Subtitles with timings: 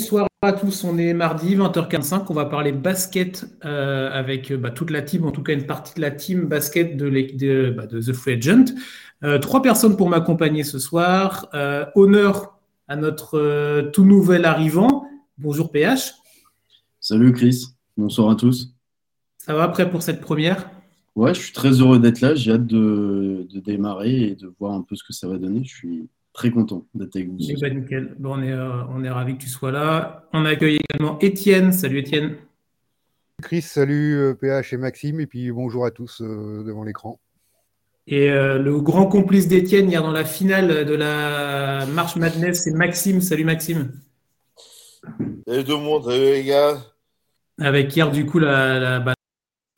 [0.00, 4.90] Bonsoir à tous, on est mardi 20h45, on va parler basket euh, avec bah, toute
[4.90, 8.00] la team, en tout cas une partie de la team basket de, de, bah, de
[8.00, 8.64] The Free Agent.
[9.24, 11.50] Euh, trois personnes pour m'accompagner ce soir.
[11.52, 12.58] Euh, honneur
[12.88, 15.04] à notre tout nouvel arrivant.
[15.36, 16.14] Bonjour PH.
[16.98, 17.66] Salut Chris,
[17.98, 18.74] bonsoir à tous.
[19.36, 20.70] Ça va prêt pour cette première?
[21.14, 24.72] Ouais, je suis très heureux d'être là, j'ai hâte de, de démarrer et de voir
[24.72, 25.62] un peu ce que ça va donner.
[25.62, 27.38] Je suis Très content d'être avec vous.
[27.60, 28.14] Ben, nickel.
[28.18, 30.28] Bon, on, est, euh, on est ravis que tu sois là.
[30.32, 31.72] On accueille également Étienne.
[31.72, 32.36] Salut Étienne.
[33.42, 37.18] Chris, salut PH et Maxime, et puis bonjour à tous euh, devant l'écran.
[38.06, 42.72] Et euh, le grand complice d'Étienne hier dans la finale de la Marche Madness, c'est
[42.72, 43.20] Maxime.
[43.20, 43.92] Salut Maxime.
[45.46, 46.78] Salut tout le monde, salut les gars.
[47.58, 49.14] Avec hier, du coup, la, la, bah,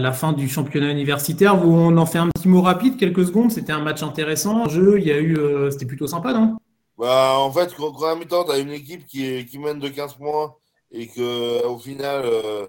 [0.03, 1.57] la fin du championnat universitaire.
[1.57, 3.51] Vous, on en fait un petit mot rapide, quelques secondes.
[3.51, 4.69] C'était un match intéressant.
[4.69, 6.59] jeu, il y a eu, euh, c'était plutôt sympa, non?
[6.99, 10.55] Bah, En fait, quand, mi-temps, tu as une équipe qui, qui, mène de 15 points
[10.91, 12.67] et qu'au final, euh,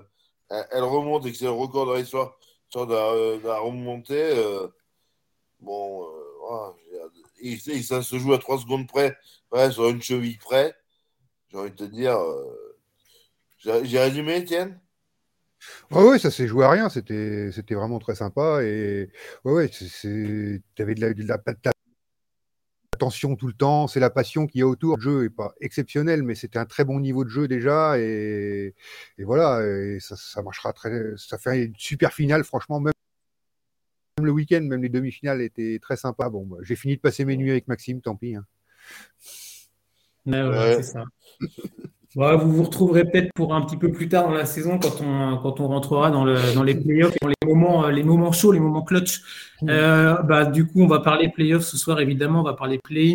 [0.50, 2.38] elle remonte et que c'est le record de l'histoire
[2.76, 4.38] de, la remontée.
[4.38, 4.68] Euh,
[5.60, 6.06] bon,
[7.42, 9.18] et, ça se joue à 3 secondes près,
[9.72, 10.74] sur une cheville près.
[11.52, 12.18] J'ai envie de te dire.
[13.58, 14.80] J'ai résumé, Étienne?
[15.92, 16.90] Ouais, ouais, ça s'est joué à rien.
[16.90, 18.64] C'était, c'était vraiment très sympa.
[18.64, 19.10] Et
[19.46, 21.38] ouais, ouais, tu avais de la, de la,
[23.38, 23.88] tout le temps.
[23.88, 24.98] C'est la passion qu'il y a autour.
[24.98, 27.98] Le jeu n'est pas exceptionnel, mais c'était un très bon niveau de jeu déjà.
[28.00, 28.76] Et,
[29.18, 31.16] et voilà, et ça, ça, marchera très.
[31.18, 32.80] Ça fait une super finale, franchement.
[32.80, 32.94] Même,
[34.22, 36.30] le week-end, même les demi-finales étaient très sympas.
[36.30, 38.36] Bon, bah, j'ai fini de passer mes nuits avec Maxime, tant pis.
[38.36, 38.46] Hein.
[40.26, 40.76] ouais.
[40.78, 41.04] c'est ça
[42.16, 45.38] vous vous retrouverez peut-être pour un petit peu plus tard dans la saison quand on,
[45.38, 48.60] quand on rentrera dans, le, dans les playoffs, dans les moments, les moments chauds, les
[48.60, 49.22] moments clutch.
[49.64, 53.14] Euh, bah, du coup, on va parler playoffs ce soir, évidemment, on va parler play-in.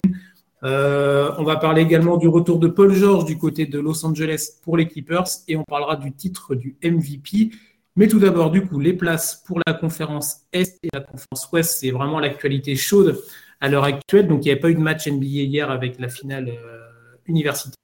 [0.65, 4.59] Euh, on va parler également du retour de Paul George du côté de Los Angeles
[4.63, 7.51] pour les Clippers et on parlera du titre du MVP.
[7.95, 11.79] Mais tout d'abord, du coup, les places pour la conférence Est et la conférence Ouest,
[11.81, 13.21] c'est vraiment l'actualité chaude
[13.61, 14.27] à l'heure actuelle.
[14.27, 17.75] Donc, il n'y avait pas eu de match NBA hier avec la finale euh, universitaire.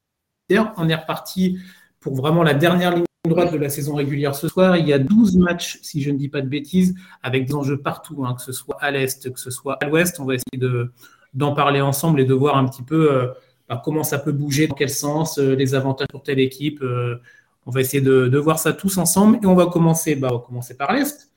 [0.50, 1.58] On est reparti
[2.00, 4.76] pour vraiment la dernière ligne droite de la saison régulière ce soir.
[4.76, 7.78] Il y a 12 matchs, si je ne dis pas de bêtises, avec des enjeux
[7.78, 10.20] partout, hein, que ce soit à l'Est, que ce soit à l'Ouest.
[10.20, 10.92] On va essayer de,
[11.32, 13.28] d'en parler ensemble et de voir un petit peu euh,
[13.70, 16.82] bah, comment ça peut bouger, dans quel sens, euh, les avantages pour telle équipe.
[16.82, 17.16] Euh,
[17.64, 20.92] on va essayer de, voir ça tous ensemble et on va commencer, bah, on par
[20.92, 21.30] l'Est.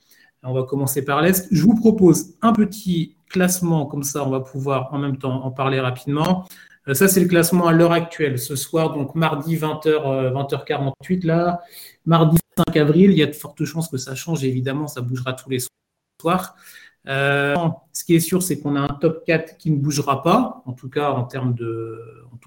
[0.43, 1.47] On va commencer par l'Est.
[1.51, 5.51] Je vous propose un petit classement, comme ça on va pouvoir en même temps en
[5.51, 6.45] parler rapidement.
[6.87, 8.39] Euh, ça, c'est le classement à l'heure actuelle.
[8.39, 11.61] Ce soir, donc mardi 20h, 20h48, là,
[12.05, 14.43] mardi 5 avril, il y a de fortes chances que ça change.
[14.43, 15.59] Évidemment, ça bougera tous les
[16.21, 16.55] soirs.
[17.07, 17.55] Euh,
[17.93, 20.73] ce qui est sûr, c'est qu'on a un top 4 qui ne bougera pas, en
[20.73, 21.99] tout cas en termes de,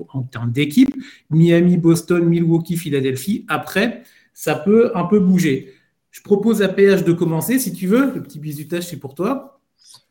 [0.08, 0.94] en termes d'équipe.
[1.30, 3.44] Miami, Boston, Milwaukee, Philadelphie.
[3.48, 4.02] Après,
[4.34, 5.74] ça peut un peu bouger.
[6.10, 8.12] Je propose à PH de commencer, si tu veux.
[8.14, 9.60] Le petit bisutage, c'est pour toi.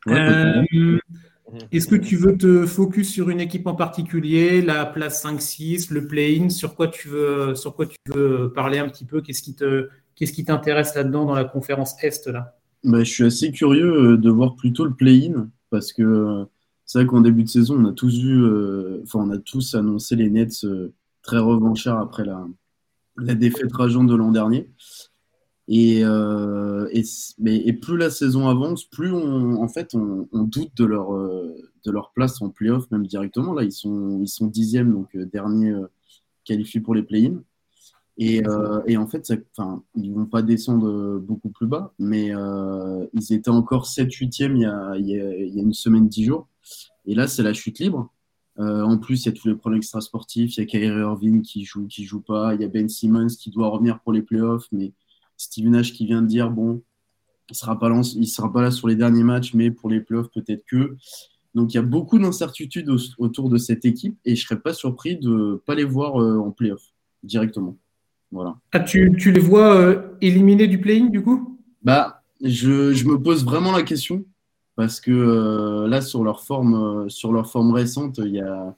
[0.08, 0.64] Euh.
[1.72, 6.06] Est-ce que tu veux te focus sur une équipe en particulier, la place 5-6, le
[6.06, 6.48] play-in?
[6.48, 9.20] Sur quoi tu veux, sur quoi tu veux parler un petit peu?
[9.20, 12.56] Qu'est-ce qui te, qu'est-ce qui t'intéresse là-dedans dans la conférence Est là?
[12.84, 16.44] Bah, Je suis assez curieux euh, de voir plutôt le play-in parce que euh,
[16.86, 19.74] c'est vrai qu'en début de saison, on a tous vu, euh, enfin, on a tous
[19.74, 20.66] annoncé les Nets
[21.22, 22.46] très revanchards après la,
[23.16, 24.68] la défaite rageante de l'an dernier.
[25.72, 27.04] Et, euh, et,
[27.38, 31.14] mais, et, plus la saison avance, plus on, en fait, on, on doute de leur,
[31.14, 31.54] euh,
[31.84, 33.54] de leur place en playoff, même directement.
[33.54, 35.86] Là, ils sont, ils sont dixièmes, donc euh, dernier euh,
[36.44, 37.42] qualifié pour les play-in.
[38.18, 39.36] Et, euh, et, en fait, ça,
[39.94, 42.32] ils ne vont pas descendre beaucoup plus bas, mais
[43.14, 46.08] ils étaient encore 7-8e il, y a, il, y a, il y a une semaine,
[46.08, 46.48] 10 jours.
[47.06, 48.12] Et là, c'est la chute libre.
[48.58, 50.56] en plus, il y a tous les problèmes extrasportifs.
[50.56, 52.54] Il y a Kyrie Irving qui joue, qui joue pas.
[52.54, 54.92] Il y a Ben Simmons qui doit revenir pour les playoffs, mais
[55.40, 56.82] Steven Nash qui vient de dire bon,
[57.48, 60.00] il sera pas là, il sera pas là sur les derniers matchs, mais pour les
[60.00, 60.96] playoffs peut-être que.
[61.54, 65.16] Donc il y a beaucoup d'incertitudes autour de cette équipe et je serais pas surpris
[65.16, 66.82] de ne pas les voir euh, en playoff
[67.22, 67.76] directement.
[68.30, 68.56] Voilà.
[68.72, 71.58] Ah, tu, les vois euh, éliminés du playing du coup?
[71.82, 74.24] Bah, je, je, me pose vraiment la question
[74.76, 78.76] parce que euh, là sur leur forme, sur leur forme récente, il y a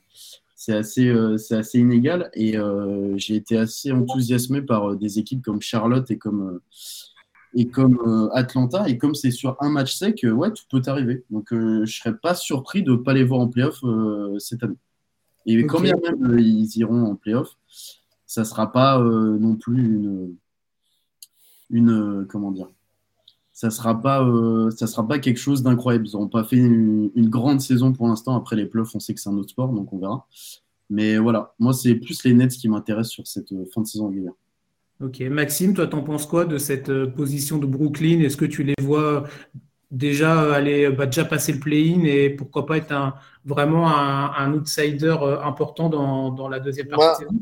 [0.64, 2.30] c'est assez, euh, assez inégal.
[2.34, 6.60] Et euh, j'ai été assez enthousiasmé par euh, des équipes comme Charlotte et comme,
[7.54, 8.88] et comme Atlanta.
[8.88, 11.24] Et comme c'est sur un match sec, ouais, tout peut arriver.
[11.30, 13.82] Donc je ne serais pas surpris de ne pas les voir en playoff
[14.38, 14.76] cette année.
[15.46, 17.56] Et quand bien même ils iront en playoff,
[18.24, 20.36] ça ne sera pas non plus une,
[21.70, 22.68] une comment dire
[23.62, 24.28] ça sera pas
[24.76, 26.08] ça sera pas quelque chose d'incroyable.
[26.08, 28.34] Ils n'auront pas fait une, grande saison pour l'instant.
[28.36, 30.26] Après les playoffs, on sait que c'est un autre sport, donc on verra.
[30.90, 34.32] Mais voilà, moi, c'est plus les Nets qui m'intéressent sur cette fin de saison régulière.
[35.00, 38.18] Ok, Maxime, toi, t'en penses quoi de cette position de Brooklyn?
[38.22, 39.28] Est-ce que tu les vois
[39.92, 43.14] déjà aller bah, déjà passer le play-in et pourquoi pas être un,
[43.44, 47.40] vraiment un, outsider important dans, la deuxième partie de saison?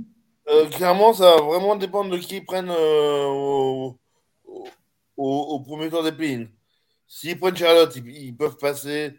[0.50, 3.96] euh, clairement, ça va vraiment dépendre de qui ils prennent euh, au,
[5.64, 6.48] premier tour des play
[7.06, 9.14] S'ils prennent Charlotte, ils, peuvent passer.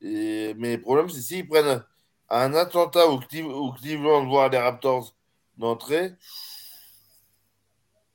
[0.00, 1.84] mais le problème, c'est s'ils prennent
[2.28, 5.14] un Atlanta ou, Cleveland, voire les Raptors
[5.58, 6.12] d'entrée,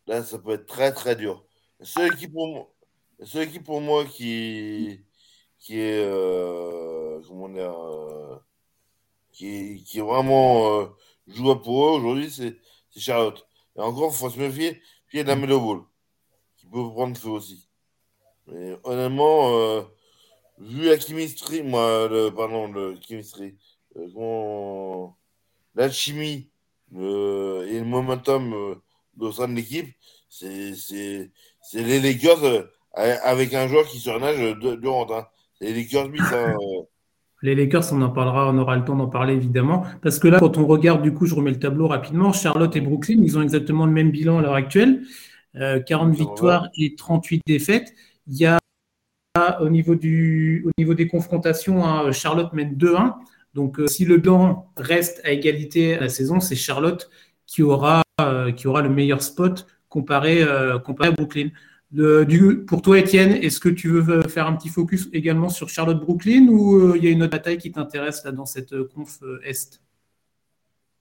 [0.08, 1.46] là, ça peut être très, très dur.
[1.82, 2.68] Seule équipe pour moi,
[3.66, 5.04] pour moi qui,
[5.60, 6.04] qui est.
[6.06, 7.74] Euh, comment dire
[9.32, 10.90] qui, qui est vraiment
[11.28, 12.58] joue pour eux aujourd'hui, c'est
[13.00, 13.46] Charlotte.
[13.76, 15.82] Et encore, il faut se méfier, puis il y a de la Melo Ball,
[16.72, 17.68] prendre feu aussi.
[18.48, 19.82] Mais honnêtement, euh,
[20.60, 23.56] vu la chemistry, moi, le, pardon, le chemistry,
[23.98, 25.08] euh,
[25.76, 26.50] la chimie
[26.94, 28.76] et le momentum euh,
[29.20, 29.88] au sein de l'équipe,
[30.30, 30.74] c'est
[31.74, 32.64] les Lakers euh,
[33.24, 35.08] avec un joueur qui se renage durant.
[35.12, 35.26] Hein.
[35.60, 36.10] Les Lakers
[37.44, 39.84] les Lakers, on en parlera, on aura le temps d'en parler évidemment.
[40.04, 42.82] Parce que là, quand on regarde, du coup, je remets le tableau rapidement, Charlotte et
[42.82, 45.02] Brooklyn, ils ont exactement le même bilan à l'heure actuelle.
[45.56, 47.94] 40 euh, victoires et 38 défaites.
[48.28, 48.60] Il y a
[49.62, 53.16] au niveau, du, au niveau des confrontations, hein, Charlotte mène 2-1.
[53.54, 57.10] Donc, euh, si le bilan reste à égalité à la saison, c'est Charlotte
[57.46, 60.46] qui aura, euh, qui aura le meilleur spot comparé,
[60.86, 61.50] comparé à Brooklyn
[61.92, 66.48] du, pour toi, Étienne, est-ce que tu veux faire un petit focus également sur Charlotte-Brooklyn
[66.48, 69.82] ou il y a une autre bataille qui t'intéresse là dans cette conf Est?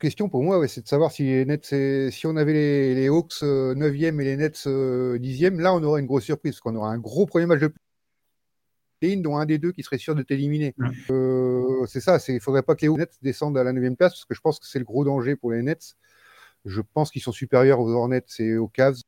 [0.00, 1.74] Question pour moi, c'est de savoir si les Nets,
[2.10, 2.54] si on avait
[2.94, 6.74] les, Hawks 9e et les Nets 10e, là on aurait une grosse surprise, parce qu'on
[6.74, 7.70] aura un gros premier match de
[8.98, 10.74] play dont un des deux qui serait sûr de t'éliminer.
[11.86, 14.24] c'est ça, il ne faudrait pas que les Nets descendent à la 9e place, parce
[14.24, 15.96] que je pense que c'est le gros danger pour les Nets.
[16.64, 19.02] Je pense qu'ils sont supérieurs aux Hornets et aux Cavs.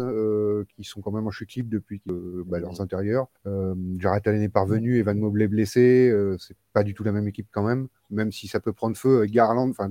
[0.00, 3.28] Euh, qui sont quand même en chute libre depuis euh, bah, leurs intérieurs.
[3.46, 7.28] Euh, Jared Allen est parvenu, Evan Mobley blessé, euh, c'est pas du tout la même
[7.28, 9.24] équipe quand même, même si ça peut prendre feu.
[9.26, 9.88] Garland, enfin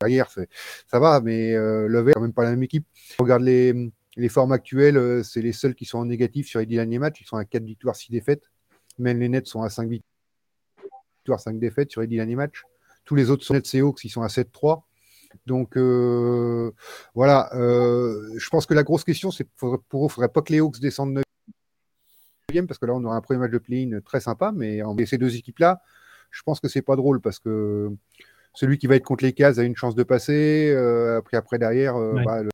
[0.00, 2.86] derrière, ça va, mais euh, Love quand même pas la même équipe.
[3.18, 6.76] Regarde les, les formes actuelles, c'est les seuls qui sont en négatif sur les 10
[6.76, 7.20] derniers matchs.
[7.20, 8.50] Ils sont à 4 victoires, 6 défaites.
[8.98, 12.64] Même les Nets sont à 5 victoires, 5 défaites sur les 10 derniers matchs.
[13.04, 14.82] Tous les autres sont Nets et Hawks, ils sont à 7-3.
[15.46, 16.72] Donc euh,
[17.14, 20.60] voilà, euh, je pense que la grosse question, c'est pour eux, faudrait pas que les
[20.60, 21.24] Hawks descendent 9
[22.66, 25.18] parce que là, on aura un premier match de play-in très sympa, mais en ces
[25.18, 25.80] deux équipes-là,
[26.32, 27.90] je pense que c'est pas drôle parce que
[28.54, 30.72] celui qui va être contre les cases a une chance de passer.
[30.74, 32.50] Euh, après, après derrière, bah, le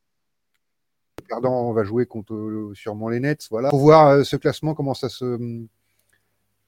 [1.27, 3.47] perdant va jouer contre sûrement les Nets.
[3.49, 3.69] Voilà.
[3.69, 5.65] Pour voir ce classement, comment ça se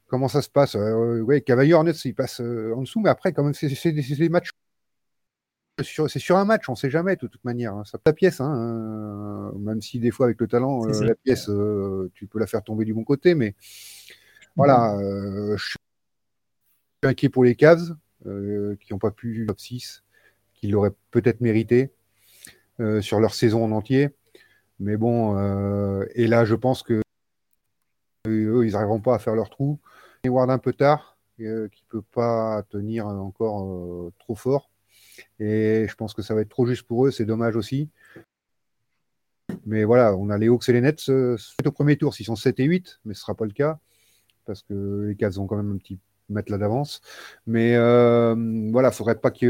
[0.08, 0.74] comment ça se passe.
[0.74, 4.50] ouais, Cavalier Nets, il passe en dessous, mais après, quand même, c'est des matchs
[5.84, 7.74] c'est sur un match, on ne sait jamais de toute manière.
[7.74, 7.84] Hein.
[7.86, 11.50] Ça la pièce, hein, euh, même si des fois avec le talent, euh, la pièce,
[11.50, 13.56] euh, tu peux la faire tomber du bon côté, mais
[14.56, 14.98] voilà,
[15.56, 15.78] je suis
[17.04, 20.04] inquiet pour les Cavs qui n'ont pas pu top 6,
[20.54, 21.94] qui l'auraient peut-être mérité
[23.00, 24.10] sur leur saison en entier.
[24.80, 25.38] Mais bon,
[26.16, 27.02] et là, je pense que
[28.28, 29.80] eux, ils n'arriveront pas à faire leur trou.
[30.26, 34.70] Ward un peu tard, qui ne peut pas tenir encore trop fort.
[35.40, 37.90] Et je pense que ça va être trop juste pour eux, c'est dommage aussi.
[39.66, 42.36] Mais voilà, on a les Hawks et les Nets euh, au premier tour s'ils sont
[42.36, 43.80] 7 et 8, mais ce ne sera pas le cas,
[44.46, 46.00] parce que les Cavs ont quand même un petit
[46.30, 47.02] mètre là d'avance.
[47.48, 48.36] Mais euh,
[48.72, 49.50] voilà, il ne faudrait pas qu'il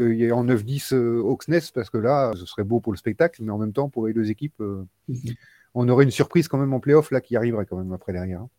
[0.00, 2.98] y ait en 9-10 euh, Hawks Nets, parce que là, ce serait beau pour le
[2.98, 4.86] spectacle, mais en même temps, pour les deux équipes, mhm.
[5.74, 8.40] on aurait une surprise quand même en playoff là qui arriverait quand même après derrière.
[8.40, 8.50] Hein.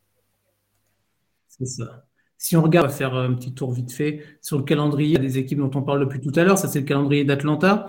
[1.47, 2.05] C'est ça.
[2.37, 5.37] Si on regarde, on va faire un petit tour vite fait sur le calendrier des
[5.37, 6.57] équipes dont on parle depuis tout à l'heure.
[6.57, 7.87] Ça, c'est le calendrier d'Atlanta.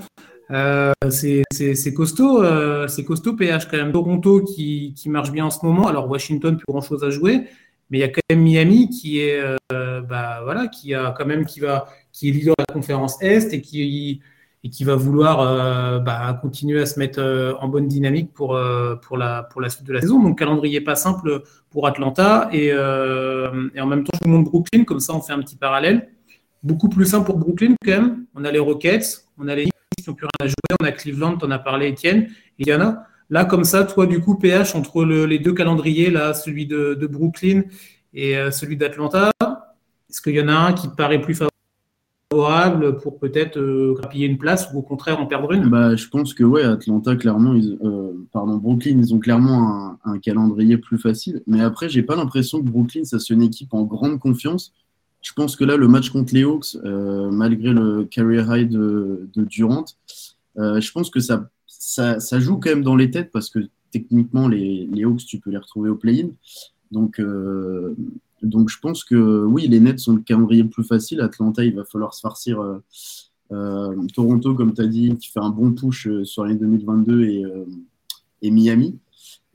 [0.50, 3.93] Euh, c'est costaud, euh, c'est costaud PH quand même.
[3.93, 5.88] Toronto qui, marche bien en ce moment.
[5.88, 7.49] Alors Washington, plus grand chose à jouer,
[7.91, 9.41] mais il y a quand même Miami qui est,
[9.73, 13.53] euh, bah, qui a quand même qui va, qui est leader de la conférence Est
[13.53, 14.21] et qui
[14.66, 18.56] et qui va vouloir euh, bah, continuer à se mettre euh, en bonne dynamique pour,
[18.56, 20.20] euh, pour, la, pour la suite de la saison.
[20.20, 22.49] Donc, calendrier pas simple pour Atlanta.
[22.52, 25.54] Et, et en même temps, je vous montre Brooklyn, comme ça, on fait un petit
[25.54, 26.08] parallèle.
[26.64, 28.26] Beaucoup plus simple pour Brooklyn, quand même.
[28.35, 30.85] On a les Rockets, on a les Knicks qui n'ont plus rien à jouer, on
[30.85, 32.26] a Cleveland, en as parlé, Étienne.
[32.58, 33.04] Il y en a.
[33.30, 37.06] Là, comme ça, toi, du coup, PH, entre les deux calendriers, là, celui de, de
[37.06, 37.62] Brooklyn
[38.12, 39.30] et celui d'Atlanta,
[40.11, 41.55] est-ce qu'il y en a un qui te paraît plus favorable
[42.30, 45.68] pour peut-être euh, grappiller une place ou au contraire en perdre une?
[45.68, 50.76] Bah, Je pense que ouais, Atlanta, clairement, euh, pardon, Brooklyn, ils ont clairement un, calendrier
[50.76, 51.42] plus facile.
[51.47, 54.73] Mais après, j'ai pas l'impression que Brooklyn, ça soit une équipe en grande confiance.
[55.23, 59.85] je pense que là, le match contre les Hawks, malgré le career high de, Durant,
[60.56, 63.61] je pense que ça, ça, joue quand même dans les têtes parce que
[63.92, 66.30] techniquement, les Hawks, tu peux les retrouver au play-in.
[66.90, 67.21] Donc,
[68.43, 71.21] donc je pense que oui, les Nets sont le calendrier le plus facile.
[71.21, 72.62] Atlanta, il va falloir se farcir.
[74.14, 77.45] Toronto, comme tu as dit, qui fait un bon push sur l'année 2022 et,
[78.43, 78.99] et Miami.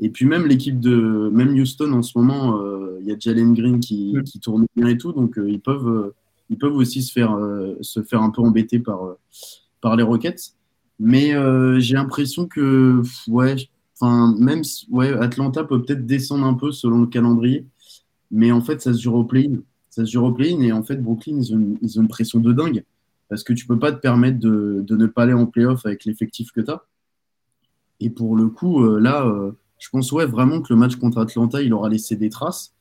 [0.02, 3.54] Et puis même l'équipe de même Houston en ce moment, euh, il y a Jalen
[3.54, 6.16] Green qui, qui, tourne bien et tout, donc euh, ils peuvent euh,
[6.50, 7.38] ils peuvent aussi se faire
[7.82, 9.16] se faire un peu embêter par
[9.80, 10.56] par les Rockets.
[11.00, 11.34] Mais
[11.80, 13.56] j'ai l'impression que ouais,
[13.96, 17.66] enfin même ouais, Atlanta peut peut-être descendre un peu selon le calendrier,
[18.32, 19.58] mais en fait ça se joue au play-in,
[19.90, 22.84] ça se joue au play-in et en fait Brooklyn ils ont, une, pression de dingue
[23.30, 26.06] parce que tu peux pas te permettre de, de ne pas aller en playoff avec
[26.06, 26.84] l'effectif que tu as.
[28.02, 31.74] Et pour le coup, là, je pense ouais, vraiment que le match contre Atlanta, il
[31.74, 32.74] aura laissé des traces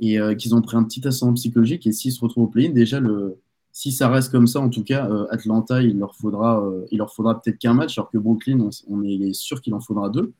[0.00, 1.86] et euh, qu'ils ont pris un petit ascendant psychologique.
[1.86, 3.38] Et s'ils se retrouvent au play-in, déjà, le,
[3.72, 6.98] si ça reste comme ça, en tout cas, euh, Atlanta, il leur faudra, euh, il
[6.98, 10.32] leur faudra peut-être qu'un match, alors que Brooklyn, on, est sûr qu'il en faudra deux.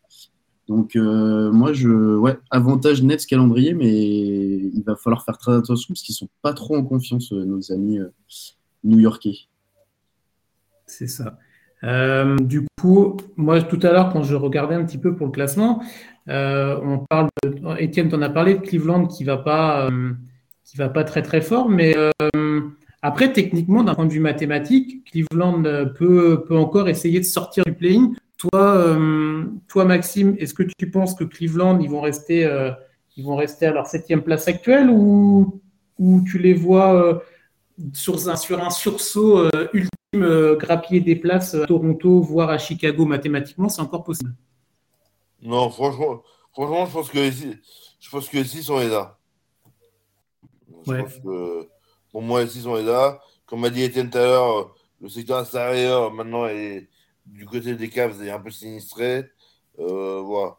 [0.69, 5.95] Donc, moi, je, ouais, avantage net ce calendrier, mais il va falloir faire très attention
[5.95, 7.99] parce qu'ils sont pas trop en confiance, nos amis
[8.85, 9.49] new-yorkais.
[10.87, 11.39] C'est ça.
[11.85, 15.33] Euh, du coup, moi tout à l'heure, quand je regardais un petit peu pour le
[15.33, 15.83] classement,
[16.29, 20.13] euh, on parle de, Étienne, t'en as parlé de Cleveland qui va pas, euh,
[20.77, 21.95] va pas très très fort, mais
[23.01, 25.63] après techniquement, d'un point de vue mathématique, Cleveland
[25.95, 28.13] peut, peut encore essayer de sortir du play-in.
[28.39, 28.97] Toi,
[29.67, 32.49] toi Maxime, est-ce que tu penses que Cleveland ils vont rester,
[33.17, 35.61] ils vont rester à leur septième place actuelle ou,
[35.99, 37.21] ou tu les vois
[37.93, 43.05] sur un, sur un sursaut ultime euh, grappiller des places à Toronto, voire à Chicago
[43.05, 44.35] mathématiquement, c'est encore possible?
[45.43, 47.31] Non, franchement, franchement je pense que
[48.01, 49.19] je pense que les sont là.
[52.11, 53.21] pour moi, les sont là.
[53.45, 56.89] Comme a dit Étienne tout à l'heure, le secteur extérieur maintenant est
[57.33, 59.25] du côté des caves est un peu sinistré.
[59.79, 60.57] Euh, voilà.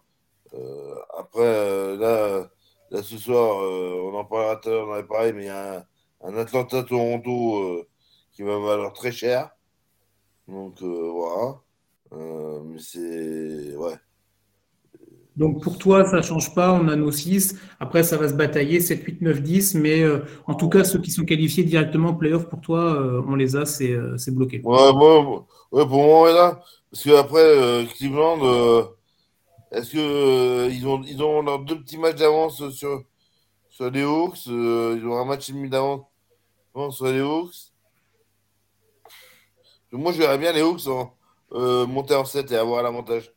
[0.53, 2.49] Euh, après, là,
[2.91, 5.49] là, ce soir, on en parlera tout à l'heure dans les pareils, mais il y
[5.49, 5.85] a
[6.21, 7.85] un Atlanta-Toronto
[8.31, 9.51] qui va valoir très cher.
[10.49, 11.61] Donc euh, voilà.
[12.13, 13.75] Euh, mais c'est.
[13.75, 13.95] Ouais.
[15.39, 17.55] Donc pour toi, ça ne change pas, on a nos 6.
[17.79, 19.75] Après, ça va se batailler 7, 8, 9, 10.
[19.75, 23.35] Mais euh, en tout cas, ceux qui sont qualifiés directement en playoff, pour toi, on
[23.35, 23.95] les a, c'est
[24.29, 24.61] bloqué.
[24.63, 24.91] Ouais,
[25.71, 26.61] ouais, pour moi, là.
[26.91, 28.89] Parce qu'après, Cleveland,
[29.71, 33.03] est-ce qu'ils ils ont, leurs deux petits matchs d'avance sur,
[33.91, 36.03] les Hawks Ils ont un match et demi d'avance
[36.91, 37.71] sur les Hawks?
[39.91, 40.87] Moi, je verrais bien les Hawks
[41.51, 43.33] euh, monter en 7 et avoir l'avantage.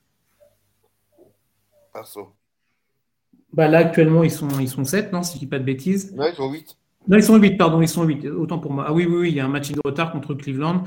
[3.53, 6.15] Bah là, actuellement, ils sont, ils sont 7, non Si je dis pas de bêtises.
[6.15, 6.79] Non, ils sont 8.
[7.09, 8.27] Non, ils sont 8, pardon, ils sont 8.
[8.29, 8.87] Autant pour moi.
[8.89, 10.85] Ah oui, oui, oui, il y a un match de retard contre Cleveland.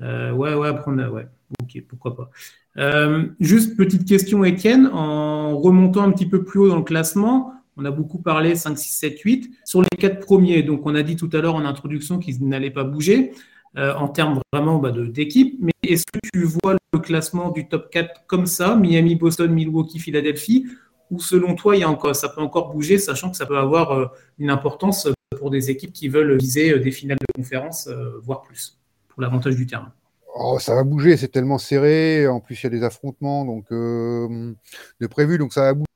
[0.00, 1.26] Euh, ouais, ouais, après, ouais.
[1.62, 2.30] Ok, pourquoi pas.
[2.76, 4.86] Euh, juste petite question, Étienne.
[4.86, 8.78] En remontant un petit peu plus haut dans le classement, on a beaucoup parlé 5,
[8.78, 9.50] 6, 7, 8.
[9.64, 12.70] Sur les quatre premiers, donc on a dit tout à l'heure en introduction qu'ils n'allaient
[12.70, 13.32] pas bouger.
[13.78, 15.56] Euh, en termes vraiment bah, d'équipe.
[15.60, 20.00] Mais est-ce que tu vois le classement du top 4 comme ça, Miami, Boston, Milwaukee,
[20.00, 20.66] Philadelphie,
[21.12, 23.56] ou selon toi, il y a encore, ça peut encore bouger, sachant que ça peut
[23.56, 24.06] avoir euh,
[24.40, 25.06] une importance
[25.38, 27.88] pour des équipes qui veulent viser euh, des finales de conférence,
[28.24, 28.76] voire plus,
[29.08, 29.92] pour l'avantage du terrain
[30.34, 32.26] Oh, ça va bouger, c'est tellement serré.
[32.26, 35.87] En plus, il y a des affrontements donc de prévus, donc ça va bouger.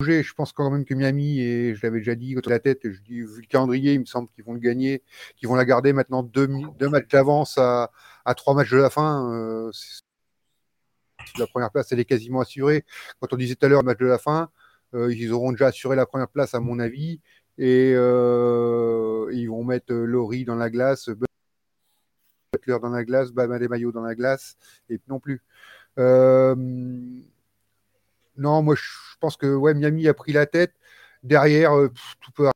[0.00, 3.20] Je pense quand même que Miami, et je l'avais déjà dit la tête, je dis,
[3.20, 5.02] vu le calendrier, il me semble qu'ils vont le gagner,
[5.36, 7.90] qu'ils vont la garder maintenant deux, matchs d'avance à,
[8.24, 9.30] à, trois matchs de la fin.
[9.34, 9.70] Euh,
[11.38, 12.84] la première place, elle est quasiment assurée.
[13.20, 14.50] Quand on disait tout à l'heure, match de la fin,
[14.94, 17.20] euh, ils auront déjà assuré la première place, à mon avis,
[17.58, 21.10] et euh, ils vont mettre Laurie dans la glace,
[22.52, 24.56] Butler dans la glace, Bama des maillots dans la glace,
[24.88, 25.42] et non plus.
[28.40, 28.82] Non, moi, je
[29.20, 30.74] pense que Miami a pris la tête.
[31.22, 32.48] Derrière, euh, tout peut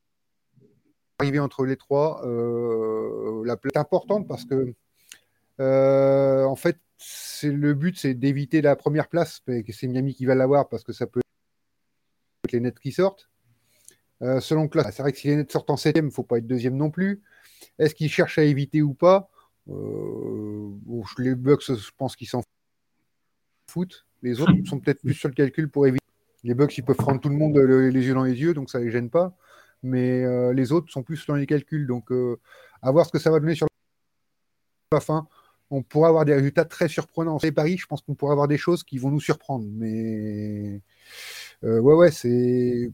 [1.18, 2.22] arriver entre les trois.
[2.24, 4.74] Euh, la place est importante parce que,
[5.60, 9.42] euh, en fait, c'est le but, c'est d'éviter la première place.
[9.46, 11.20] C'est Miami qui va l'avoir parce que ça peut
[12.44, 13.28] être les Nets qui sortent.
[14.40, 16.38] selon classe, c'est vrai que si les Nets sortent en septième, il ne faut pas
[16.38, 17.22] être deuxième non plus.
[17.78, 19.28] Est-ce qu'ils cherchent à éviter ou pas?
[21.18, 22.42] Les Bucks, je pense qu'ils s'en
[23.70, 24.06] foutent.
[24.24, 26.02] Les autres sont peut-être plus sur le calcul pour éviter.
[26.44, 28.78] Les Bucks, ils peuvent prendre tout le monde les yeux dans les yeux, donc ça
[28.78, 29.36] ne les gêne pas.
[29.82, 31.86] Mais euh, les autres sont plus dans les calculs.
[31.86, 32.40] Donc, euh,
[32.80, 33.66] à voir ce que ça va donner sur
[34.92, 35.28] la fin.
[35.70, 37.38] On pourra avoir des résultats très surprenants.
[37.38, 39.66] C'est Paris, je pense qu'on pourra avoir des choses qui vont nous surprendre.
[39.70, 40.80] Mais
[41.64, 42.90] euh, ouais, ouais, c'est.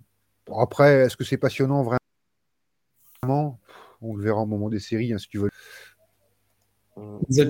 [0.53, 1.85] après, est-ce que c'est passionnant
[3.23, 3.61] vraiment?
[4.01, 5.51] On le verra au moment des séries, hein, si tu veux.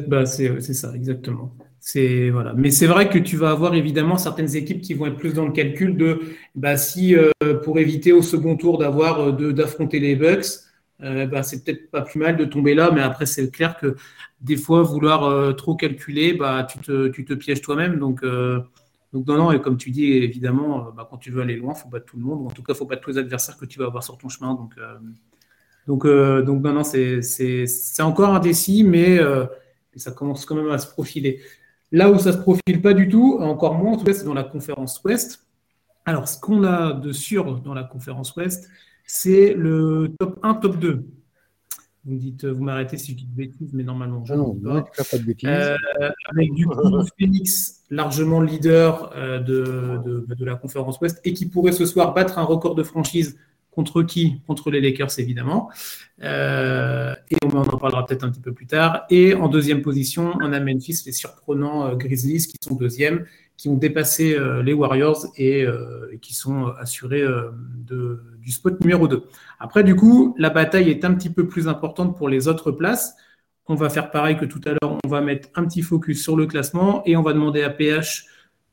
[0.09, 1.55] Bah, c'est ça, exactement.
[1.81, 2.53] C'est voilà.
[2.55, 5.47] Mais c'est vrai que tu vas avoir évidemment certaines équipes qui vont être plus dans
[5.47, 6.21] le calcul de
[6.55, 7.31] bah, si euh,
[7.65, 10.45] pour éviter au second tour d'avoir euh, d'affronter les Bucks,
[11.03, 12.91] euh, bah, c'est peut-être pas plus mal de tomber là.
[12.91, 13.97] Mais après, c'est clair que
[14.43, 17.99] des fois, vouloir trop calculer, bah, tu, te, tu te pièges toi-même.
[17.99, 18.23] Donc,
[19.13, 21.81] donc non, non, et comme tu dis, évidemment, bah, quand tu veux aller loin, il
[21.81, 22.47] faut battre tout le monde.
[22.47, 24.29] En tout cas, il faut battre tous les adversaires que tu vas avoir sur ton
[24.29, 24.55] chemin.
[24.55, 24.75] Donc,
[25.91, 29.19] donc, donc non, non, c'est encore indécis, mais
[29.97, 31.41] ça commence quand même à se profiler.
[31.93, 34.25] Là où ça ne se profile pas du tout, encore moins, en tout cas, c'est
[34.25, 35.45] dans la conférence Ouest.
[36.05, 38.69] Alors, ce qu'on a de sûr dans la conférence Ouest,
[39.05, 41.05] c'est le top 1, top 2.
[42.05, 44.85] Vous dites, vous m'arrêtez si je dis de bêtises, mais normalement, je ah non, pas.
[45.11, 45.49] pas de bêtises.
[45.49, 45.77] Euh,
[46.27, 46.75] avec du coup
[47.19, 50.01] Phoenix largement leader euh, de,
[50.35, 53.37] de, la conférence Ouest et qui pourrait ce soir battre un record de franchise
[53.81, 54.43] Contre qui?
[54.47, 55.71] Contre les Lakers, évidemment.
[56.23, 59.07] Euh, et on en parlera peut-être un petit peu plus tard.
[59.09, 63.25] Et en deuxième position, on a Memphis, les surprenants euh, Grizzlies qui sont deuxième,
[63.57, 65.65] qui ont dépassé euh, les Warriors et,
[66.21, 67.25] qui sont assurés
[67.79, 69.25] du spot numéro 2.
[69.59, 73.15] Après, du coup, la bataille est un petit peu plus importante pour les autres places.
[73.67, 76.37] On va faire pareil que tout à l'heure, on va mettre un petit focus sur
[76.37, 78.27] le classement et on va demander à PH,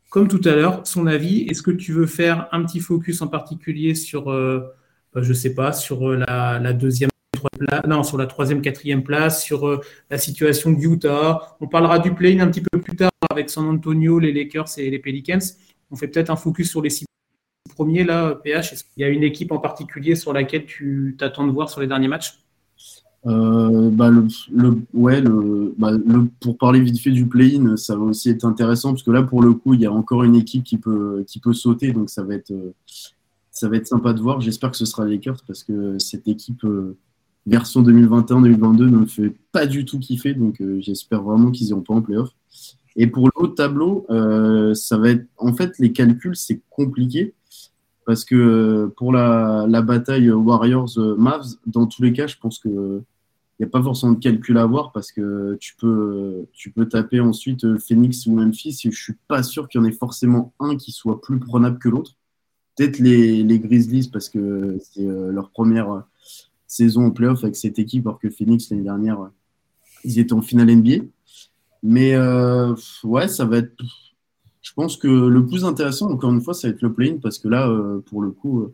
[0.10, 1.44] comme tout à l'heure, son avis.
[1.44, 4.30] Est-ce que tu veux faire un petit focus en particulier sur
[5.22, 7.10] je ne sais pas, sur euh, la, deuxième
[7.88, 11.56] non, sur la troisième, quatrième place, sur euh, la situation de Utah.
[11.62, 14.90] On parlera du play un petit peu plus tard avec San Antonio, les Lakers et
[14.90, 15.40] les Pelicans.
[15.92, 17.06] On fait peut-être un focus sur les six
[17.76, 18.74] premiers là, PH.
[18.74, 21.82] Est-ce qu'il y a une équipe en particulier sur laquelle tu t'attends de voir sur
[21.82, 22.40] les derniers matchs?
[23.24, 25.22] Bah, le, ouais,
[25.78, 29.12] bah, le, pour parler vite fait du play-in, ça va aussi être intéressant parce que
[29.12, 31.92] là, pour le coup, il y a encore une équipe qui peut, qui peut sauter,
[31.92, 32.54] donc ça va être,
[33.58, 34.40] ça va être sympa de voir.
[34.40, 36.96] J'espère que ce sera les Lakers parce que cette équipe euh,
[37.48, 40.36] version 2021-2022 ne me fait pas du tout kiffer.
[40.36, 42.30] Donc euh, j'espère vraiment qu'ils iront pas en playoff.
[42.96, 47.34] Et pour l'autre tableau, euh, ça va être en fait les calculs, c'est compliqué
[48.06, 53.02] parce que pour la, bataille Warriors-Mavs, dans tous les cas, je pense que
[53.60, 56.88] il n'y a pas forcément de calcul à avoir parce que tu peux, tu peux
[56.88, 60.54] taper ensuite Phoenix ou Memphis et je suis pas sûr qu'il y en ait forcément
[60.60, 62.17] un qui soit plus prenable que l'autre.
[62.78, 66.00] Peut-être les, les, Grizzlies parce que c'est euh, leur première euh,
[66.68, 69.30] saison en playoff avec cette équipe, alors que Phoenix l'année dernière, euh,
[70.04, 71.06] ils étaient en finale NBA.
[71.82, 72.18] Mais
[73.04, 73.72] ouais, ça va être.
[74.62, 77.40] Je pense que le plus intéressant, encore une fois, ça va être le play-in parce
[77.40, 77.72] que là,
[78.08, 78.68] pour le coup,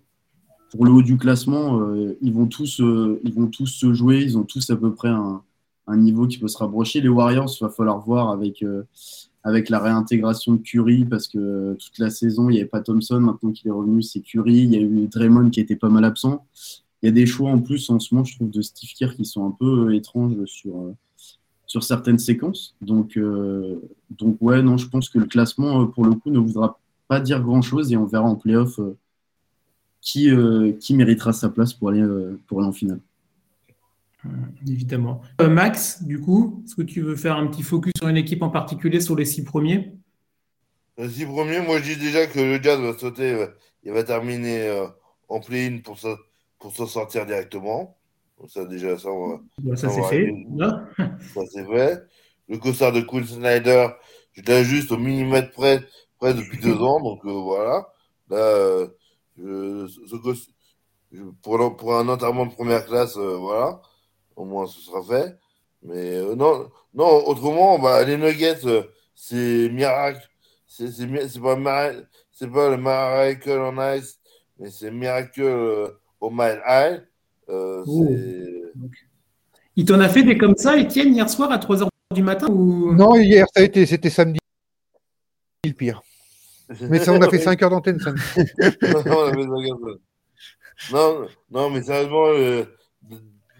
[0.71, 4.21] pour le haut du classement, ils, vont tous, ils vont tous se jouer.
[4.21, 5.43] Ils ont tous à peu près un,
[5.87, 7.01] un niveau qui peut se rapprocher.
[7.01, 8.63] Les Warriors, il va falloir voir avec
[9.43, 13.19] avec la réintégration de Curry, parce que toute la saison, il n'y avait pas Thompson.
[13.19, 14.59] Maintenant qu'il est revenu, c'est Curry.
[14.63, 16.45] Il y a eu Draymond qui était pas mal absent.
[17.01, 19.15] Il y a des choix en plus en ce moment, je trouve, de Steve Kerr
[19.15, 20.95] qui sont un peu euh, étranges sur, euh,
[21.67, 22.75] sur certaines séquences.
[22.81, 26.79] Donc, euh, donc, ouais, non, je pense que le classement, pour le coup, ne voudra
[27.09, 28.79] pas dire grand-chose et on verra en playoff
[29.99, 30.29] qui,
[30.79, 32.05] qui méritera sa place pour aller,
[32.47, 32.99] pour aller en finale.
[34.25, 34.29] Euh,
[34.67, 35.21] évidemment.
[35.41, 38.41] Euh, Max, du coup, est-ce que tu veux faire un petit focus sur une équipe
[38.41, 39.93] en particulier sur les six premiers?
[40.97, 43.47] Les six premiers, moi je dis déjà que le Jazz va sauter,
[43.83, 44.87] il va terminer euh,
[45.27, 45.97] en play-in pour,
[46.59, 47.97] pour s'en sortir directement.
[48.39, 49.09] Donc ça déjà, ça,
[49.59, 50.33] bah, ça, c'est fait.
[50.57, 52.03] ça c'est fait.
[52.47, 53.87] Le costard de Quinn Snyder,
[54.33, 55.81] je l'ai juste au millimètre près,
[56.17, 57.87] près depuis deux ans, donc voilà.
[58.29, 58.87] Là,
[61.41, 63.81] pour, pour, un enterrement de première classe, voilà
[64.35, 65.37] au moins ce sera fait.
[65.83, 68.83] Mais euh, non, non, autrement, bah, les Nuggets, euh,
[69.15, 70.27] c'est miracle.
[70.67, 70.87] C'est
[71.41, 71.91] pas,
[72.31, 74.19] c'est pas le miracle on ice,
[74.57, 77.01] mais c'est miracle euh, au mile high.
[79.75, 82.93] Il t'en a fait des comme ça, Étienne, hier soir à 3h du matin ou...
[82.93, 84.39] Non, hier, ça a été, c'était samedi.
[85.65, 86.01] Le pire.
[86.89, 88.23] Mais ça, on a fait 5 heures d'antenne samedi.
[90.91, 92.27] non, non, mais sérieusement,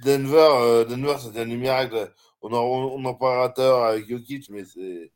[0.03, 2.13] Denver, euh, Denver c'était un miracle.
[2.41, 5.11] On en, on en parlera avec Jokic, mais c'est.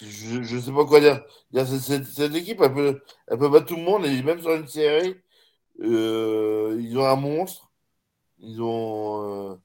[0.00, 1.24] Je ne sais pas quoi dire.
[1.52, 4.68] Cette, cette, équipe, elle peut, elle peut battre tout le monde, et même sur une
[4.68, 5.16] série,
[5.82, 7.70] euh, ils ont un monstre.
[8.38, 9.52] Ils ont.
[9.52, 9.56] Euh,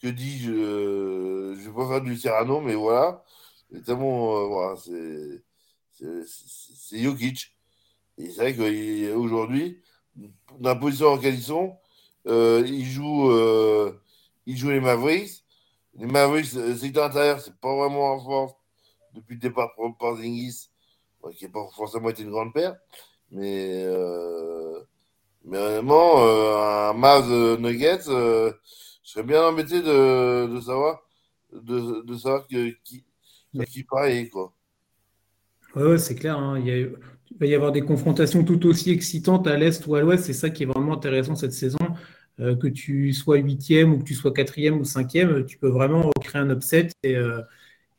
[0.00, 3.24] que dis-je Je ne vais pas faire du Cyrano, mais voilà.
[3.72, 4.46] C'est tellement.
[4.48, 5.42] voilà, c'est.
[5.92, 7.52] C'est Jokic.
[8.18, 9.80] Et c'est vrai qu'aujourd'hui,
[10.58, 11.76] dans la position dans ils sont,
[12.26, 14.00] euh, ils, jouent, euh,
[14.46, 15.44] ils jouent les Mavericks.
[15.96, 16.46] Les Mavericks,
[16.78, 18.52] secteur intérieur, c'est pas vraiment en force
[19.14, 20.70] depuis le départ de Porzingis,
[21.36, 22.76] qui n'a pas forcément été une grande paire.
[23.30, 24.80] Mais, euh,
[25.44, 28.52] Mais honnêtement, euh, un Mavs Nuggets, je
[29.02, 31.00] serais bien embêté de, de savoir,
[31.52, 33.04] de, savoir que, qui,
[33.66, 34.52] qui pareil, quoi.
[35.74, 36.38] Ouais, c'est clair.
[36.38, 36.58] Hein.
[36.60, 36.96] Il,
[37.40, 40.24] va y avoir des confrontations tout aussi excitantes à l'Est ou à l'Ouest.
[40.24, 41.78] C'est ça qui est vraiment intéressant cette saison.
[42.40, 46.08] Euh, que tu sois huitième ou que tu sois quatrième ou cinquième, tu peux vraiment
[46.22, 47.40] créer un upset et, euh,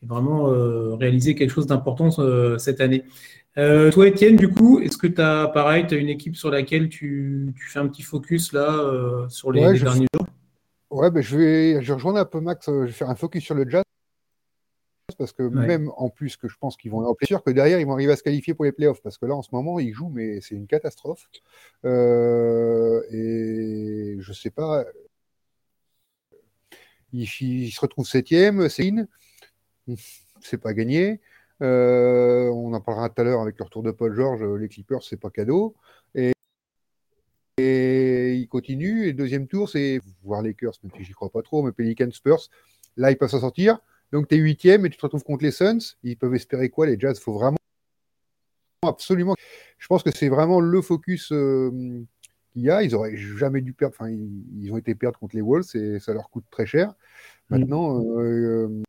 [0.02, 2.10] vraiment euh, réaliser quelque chose d'important
[2.58, 3.04] cette année.
[3.56, 6.88] toi, Étienne, du coup, est-ce que tu as, pareil, tu as une équipe sur laquelle
[6.88, 10.28] tu, fais un petit focus là sur les, derniers jours?
[10.89, 13.56] Ouais, ben, je vais je rejoindre un peu Max, je vais faire un focus sur
[13.56, 13.84] le jazz
[15.15, 17.86] parce que même en plus que je pense qu'ils vont être sûr que derrière ils
[17.86, 19.93] vont arriver à se qualifier pour les playoffs parce que là en ce moment ils
[19.93, 21.30] jouent mais c'est une catastrophe.
[21.86, 24.86] Euh, et je sais pas
[27.12, 28.91] ils, se retrouvent septième c'est
[30.41, 31.19] c'est pas gagné.
[31.62, 35.04] Euh, on en parlera tout à l'heure avec le retour de Paul George les Clippers
[35.04, 35.76] c'est pas cadeau.
[36.15, 36.32] Et,
[37.58, 39.08] et ils continuent.
[39.08, 42.12] Et deuxième tour c'est voir les Lakers même si j'y crois pas trop mais Pelicans
[42.12, 42.50] Spurs.
[42.98, 43.80] Là ils peuvent s'en sortir
[44.12, 45.95] donc tu es huitième et tu te retrouves contre les Suns.
[46.04, 47.17] Ils peuvent espérer quoi, les Jazz?
[47.17, 47.58] Il faut vraiment
[48.84, 49.36] absolument.
[49.78, 52.02] Je pense que c'est vraiment le focus euh,
[52.52, 52.84] qu'il y a.
[52.84, 53.95] Ils auraient jamais dû perdre.
[54.00, 56.93] Enfin, ils, ont été perdre contre les Wolves et ça leur coûte très cher.
[57.50, 58.84] Maintenant, euh,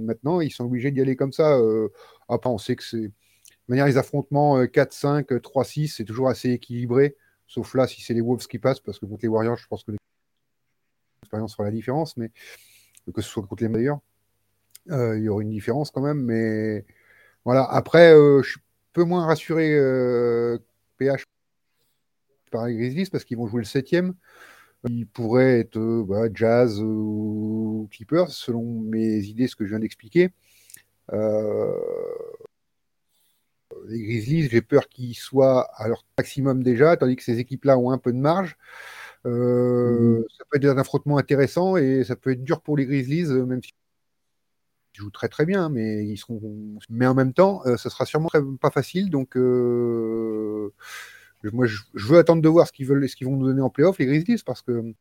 [0.00, 1.56] maintenant ils sont obligés d'y aller comme ça.
[1.58, 1.88] Euh,
[2.28, 3.10] après, on sait que c'est.
[3.68, 7.16] De manière, les affrontements 4-5, 3-6, c'est toujours assez équilibré.
[7.46, 9.84] Sauf là, si c'est les Wolves qui passent, parce que contre les Warriors, je pense
[9.84, 9.92] que
[11.22, 12.16] l'expérience fera la différence.
[12.16, 12.32] Mais
[13.12, 14.00] que ce soit contre les meilleurs.
[14.90, 16.84] Euh, il y aura une différence quand même, mais
[17.44, 17.64] voilà.
[17.64, 18.60] Après, euh, je suis
[18.92, 19.68] peu moins rassuré
[20.98, 21.24] PH euh,
[22.50, 24.14] par les Grizzlies parce qu'ils vont jouer le septième.
[24.88, 30.30] Ils pourraient être bah, Jazz ou Clippers, selon mes idées, ce que je viens d'expliquer.
[33.86, 37.90] les Grizzlies, j'ai peur qu'ils soient à leur maximum déjà, tandis que ces équipes-là ont
[37.90, 38.56] un peu de marge.
[39.26, 43.30] Euh, ça peut être un affrontement intéressant et ça peut être dur pour les Grizzlies,
[43.30, 43.72] euh, même si
[44.94, 46.40] ils jouent très très bien, mais ils seront.
[46.88, 48.30] Mais en même temps, euh, ça sera sûrement
[48.60, 49.10] pas facile.
[49.10, 50.70] Donc, moi,
[51.66, 53.98] je, veux attendre de voir ce qu'ils veulent, ce qu'ils vont nous donner en playoff,
[53.98, 54.92] les Grizzlies, parce que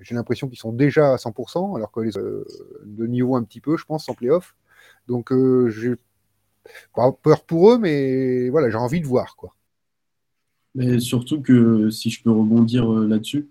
[0.00, 3.76] j'ai l'impression qu'ils sont déjà à 100%, alors que les, de niveau un petit peu,
[3.76, 4.54] je pense, en playoff.
[5.08, 5.32] Donc,
[5.68, 5.94] j'ai
[6.94, 9.55] pas peur pour eux, mais voilà, j'ai envie de voir, quoi.
[10.76, 13.48] Mais surtout que, si je peux rebondir euh, là-dessus,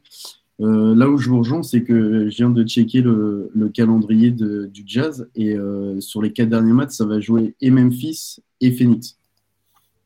[0.61, 4.83] euh, là où je vous rejoins, c'est que je viens de checker le, calendrier du
[4.85, 9.17] Jazz et euh, sur les quatre derniers matchs, ça va jouer et Memphis et Phoenix.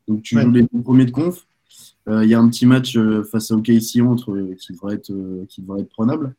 [0.08, 1.45] Donc tu joues les premiers de conf.
[2.08, 2.97] Il y a un petit match
[3.32, 5.13] face à OKC entre qui devrait être
[5.47, 6.34] qui devrait être prenable,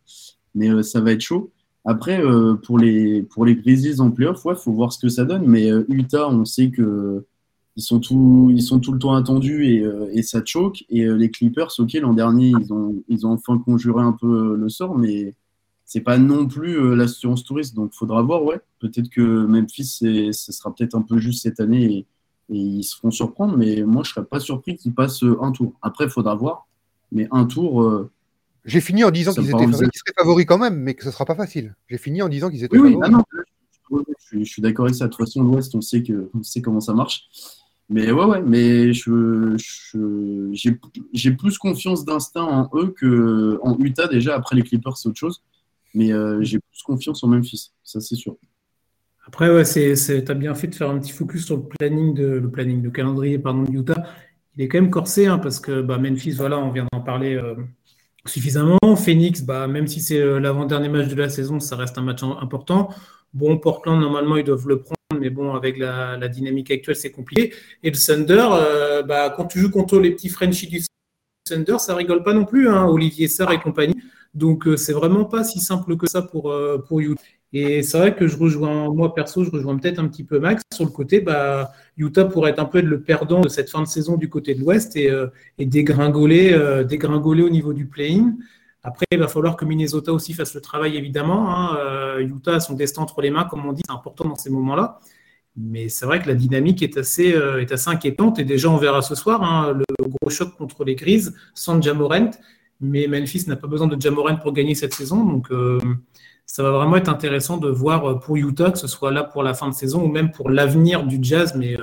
[0.56, 1.52] mais ça va être chaud.
[1.84, 2.20] Après,
[2.64, 5.44] pour les pour les Grizzlies en playoff, il faut voir ce que ça donne.
[5.46, 7.24] Mais Utah, on sait que
[7.76, 10.84] ils sont tout, ils sont tout le temps attendus et, euh, et ça choque.
[10.88, 14.52] Et euh, les Clippers, ok, l'an dernier, ils ont, ils ont enfin conjuré un peu
[14.52, 15.34] euh, le sort, mais
[15.84, 17.74] c'est pas non plus l'assurance touriste.
[17.74, 18.60] Donc, faudra voir, ouais.
[18.78, 22.06] Peut-être que Memphis, ce sera peut-être un peu juste cette année et,
[22.52, 25.72] ils se feront surprendre, mais moi, je serais pas surpris qu'ils passent un tour.
[25.82, 26.66] Après, il faudra voir,
[27.12, 28.08] mais un tour.
[28.64, 31.24] J'ai fini en disant qu'ils étaient favoris, seraient favoris quand même, mais que ce sera
[31.24, 31.76] pas facile.
[31.88, 32.96] J'ai fini en disant qu'ils étaient favoris.
[32.96, 33.22] Oui, ah non,
[34.32, 35.04] je, suis, d'accord avec ça.
[35.06, 37.28] De toute façon, l'Ouest, on sait que, on sait comment ça marche.
[37.92, 39.56] Mais ouais, ouais, mais je,
[41.12, 44.36] j'ai plus confiance d'instinct en eux qu'en Utah déjà.
[44.36, 45.42] Après les Clippers, c'est autre chose.
[45.92, 48.36] Mais euh, j'ai plus confiance en Memphis, ça c'est sûr.
[49.26, 52.14] Après, ouais, c'est, tu as bien fait de faire un petit focus sur le planning,
[52.14, 54.04] de, le planning, de calendrier pardon, de Utah.
[54.56, 57.34] Il est quand même corsé hein, parce que bah, Memphis, voilà, on vient d'en parler
[57.34, 57.54] euh,
[58.24, 58.78] suffisamment.
[58.96, 62.22] Phoenix, bah, même si c'est euh, l'avant-dernier match de la saison, ça reste un match
[62.22, 62.90] important.
[63.34, 67.52] Bon, Portland, normalement, ils doivent le prendre mais bon, avec la, dynamique actuelle, c'est compliqué.
[67.82, 70.80] Et le Thunder, euh, bah, quand tu joues contre les petits Frenchies du
[71.44, 73.96] Thunder, ça rigole pas non plus, hein, Olivier Sarr et compagnie.
[74.34, 77.20] Donc, euh, c'est vraiment pas si simple que ça pour, euh, pour Utah.
[77.52, 80.62] Et c'est vrai que je rejoins, moi perso, je rejoins peut-être un petit peu Max
[80.72, 81.20] sur le côté.
[81.20, 84.54] Bah, Utah pourrait être un peu le perdant de cette fin de saison du côté
[84.54, 85.10] de l'Ouest et,
[85.58, 88.36] et dégringoler, dégringoler au niveau du play-in.
[88.82, 91.54] Après, il va falloir que Minnesota aussi fasse le travail, évidemment.
[91.54, 91.76] Hein.
[91.78, 94.50] Euh, Utah a son destin entre les mains, comme on dit, c'est important dans ces
[94.50, 95.00] moments-là.
[95.56, 98.38] Mais c'est vrai que la dynamique est assez, euh, est assez inquiétante.
[98.38, 102.30] Et déjà, on verra ce soir hein, le gros choc contre les Grises sans Jamorent.
[102.80, 105.24] Mais Memphis n'a pas besoin de Jamorent pour gagner cette saison.
[105.24, 105.78] Donc, euh,
[106.46, 109.52] ça va vraiment être intéressant de voir pour Utah, que ce soit là pour la
[109.52, 111.54] fin de saison ou même pour l'avenir du jazz.
[111.54, 111.76] Mais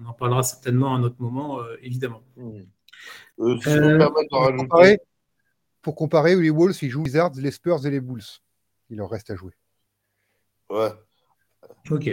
[0.00, 2.22] on en parlera certainement à un autre moment, évidemment.
[2.36, 2.60] Mmh
[5.82, 8.22] pour comparer, les Wolves, ils jouent les Wizards, les Spurs et les Bulls.
[8.90, 9.52] Il leur reste à jouer.
[10.70, 10.90] Ouais.
[11.90, 12.08] Ok.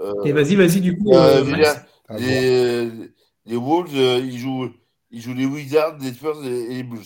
[0.00, 1.12] Euh, et vas-y, vas-y, du coup.
[1.14, 3.12] Euh, euh, les,
[3.46, 4.70] les Wolves, euh, ils, jouent,
[5.10, 7.00] ils jouent les Wizards, les Spurs et, les Bulls.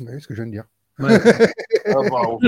[0.00, 0.64] Oui, ce que je viens de dire.
[0.98, 1.18] Ouais.
[1.86, 2.38] ah, pardon.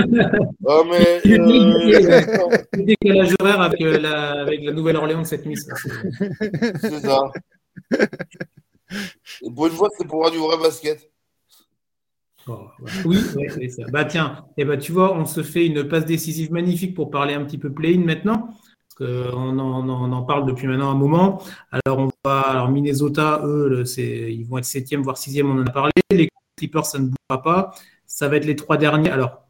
[0.67, 5.57] Ah, mais, euh, Le décalage horaire avec, euh, la, avec la Nouvelle-Orléans de cette nuit.
[5.57, 7.19] c'est ça.
[9.41, 11.09] Et pour une fois, c'est pour voir du vrai basket.
[12.47, 12.67] Oh.
[13.05, 13.17] Oui,
[13.49, 13.83] c'est ça.
[13.91, 17.33] Bah tiens, eh ben, tu vois, on se fait une passe décisive magnifique pour parler
[17.33, 18.49] un petit peu play-in maintenant.
[18.97, 21.41] Parce qu'on en, on en parle depuis maintenant un moment.
[21.71, 25.91] Alors, on alors Minnesota, eux, ils vont être septième, voire sixième, on en a parlé.
[26.11, 27.75] Les Clippers, ça ne bougera pas.
[28.07, 29.09] Ça va être les trois derniers.
[29.09, 29.43] Alors,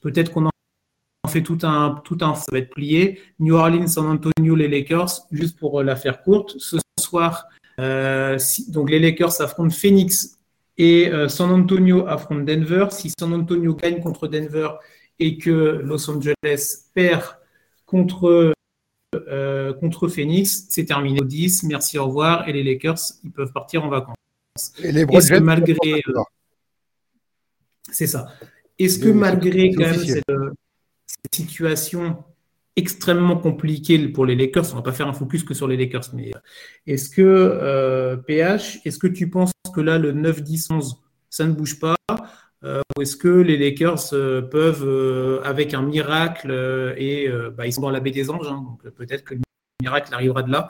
[0.00, 3.20] peut-être qu'on en fait tout un, tout un, ça va être plié.
[3.38, 6.54] New Orleans, San Antonio, les Lakers, juste pour euh, la faire courte.
[6.58, 7.46] Ce soir,
[7.78, 10.39] euh, donc les Lakers affrontent Phoenix
[10.80, 12.86] et euh, San Antonio affronte Denver.
[12.90, 14.70] Si San Antonio gagne contre Denver
[15.18, 15.50] et que
[15.84, 17.22] Los Angeles perd
[17.84, 18.54] contre,
[19.14, 21.64] euh, contre Phoenix, c'est terminé au 10.
[21.64, 22.48] Merci, au revoir.
[22.48, 24.16] Et les Lakers, ils peuvent partir en vacances.
[24.82, 25.76] Et les Est-ce que malgré.
[25.84, 26.22] euh,
[27.92, 28.28] c'est ça.
[28.78, 30.50] Est-ce que malgré quand même cette, euh,
[31.06, 32.24] cette situation
[32.80, 36.06] extrêmement compliquée pour les Lakers, on va pas faire un focus que sur les Lakers,
[36.14, 36.40] mais euh,
[36.86, 40.96] est-ce que euh, PH, est-ce que tu penses que là le 9, 10, 11,
[41.30, 41.94] ça ne bouge pas
[42.64, 47.50] euh, ou est-ce que les Lakers euh, peuvent, euh, avec un miracle, euh, et euh,
[47.50, 49.40] bah, ils sont dans la baie des anges, hein, donc euh, peut-être que le
[49.80, 50.68] miracle arrivera de là,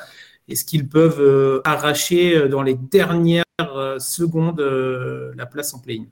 [0.49, 5.81] est-ce qu'ils peuvent euh, arracher euh, dans les dernières euh, secondes euh, la place en
[5.81, 6.07] play-in?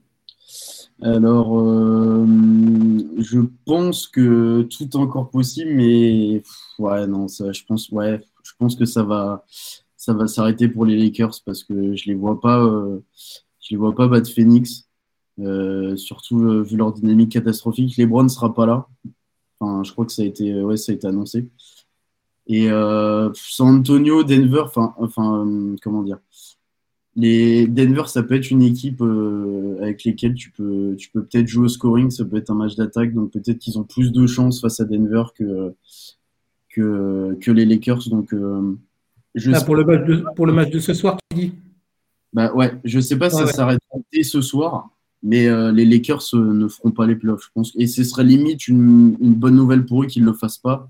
[1.00, 2.26] Alors, euh,
[3.18, 6.42] je pense que tout est encore possible, mais
[6.80, 9.44] ouais, non, ça, je pense, ouais, je pense que ça va,
[9.96, 12.98] ça va s'arrêter pour les Lakers parce que je les vois pas, euh,
[13.60, 14.88] je les vois pas battre Phoenix,
[15.38, 17.96] euh, surtout vu leur dynamique catastrophique.
[17.96, 18.88] LeBron ne sera pas là.
[19.60, 21.48] Enfin, je crois que ça a été, ouais, ça a été annoncé.
[22.48, 22.68] Et
[23.34, 25.46] San Antonio, Denver, enfin, enfin,
[25.82, 26.18] comment dire?
[27.18, 31.48] Les Denver, ça peut être une équipe euh, avec lesquelles tu peux, tu peux peut-être
[31.48, 34.24] jouer au scoring, ça peut être un match d'attaque, donc peut-être qu'ils ont plus de
[34.28, 35.74] chances face à Denver que,
[36.68, 38.08] que, que les Lakers.
[38.08, 38.72] Donc, euh,
[39.34, 41.52] je Ah, pour, le match de, pour le match de ce soir, tu dis?
[42.32, 43.52] Bah, ouais, je sais pas si ça ouais.
[43.52, 44.88] s'arrêtera dès ce soir,
[45.20, 47.72] mais euh, les Lakers ne feront pas les playoffs, je pense.
[47.74, 50.88] Et ce serait limite une, une bonne nouvelle pour eux qu'ils ne le fassent pas,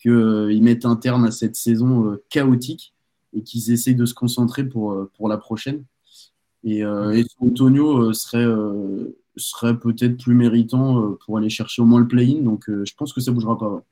[0.00, 2.94] qu'ils mettent un terme à cette saison chaotique
[3.36, 5.84] et qu'ils essayent de se concentrer pour, euh, pour la prochaine.
[6.64, 11.84] Et, euh, et Antonio euh, serait, euh, serait peut-être plus méritant pour aller chercher au
[11.84, 13.84] moins le play-in, donc euh, je pense que ça bougera pas.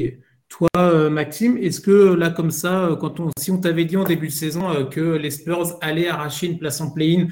[0.00, 0.18] ouais.
[0.48, 4.28] Toi, Maxime, est-ce que là, comme ça, quand on, si on t'avait dit en début
[4.28, 7.28] de saison que les Spurs allaient arracher une place en play-in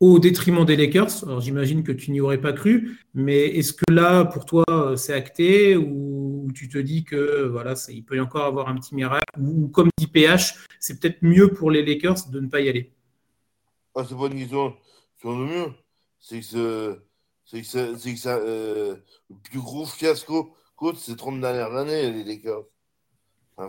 [0.00, 3.90] au détriment des Lakers, alors j'imagine que tu n'y aurais pas cru, mais est-ce que
[3.90, 4.64] là, pour toi,
[4.96, 6.15] c'est acté ou
[6.52, 9.88] tu te dis que voilà, il peut y encore avoir un petit miracle ou, comme
[9.98, 12.92] dit PH, c'est peut-être mieux pour les Lakers de ne pas y aller
[13.94, 14.76] Ah, c'est pas une question
[15.18, 15.72] sur le mieux.
[16.20, 16.98] C'est que, ce-
[17.46, 18.96] c'est que, ça- euh,
[19.30, 22.64] le plus gros fiasco côte ces 30 dernières années, les Lakers.
[23.56, 23.68] Enfin,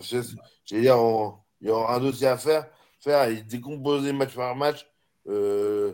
[0.66, 4.56] je dire, on- il y aura un dossier à faire, faire et décomposer match par
[4.56, 4.86] match.
[5.30, 5.94] euh,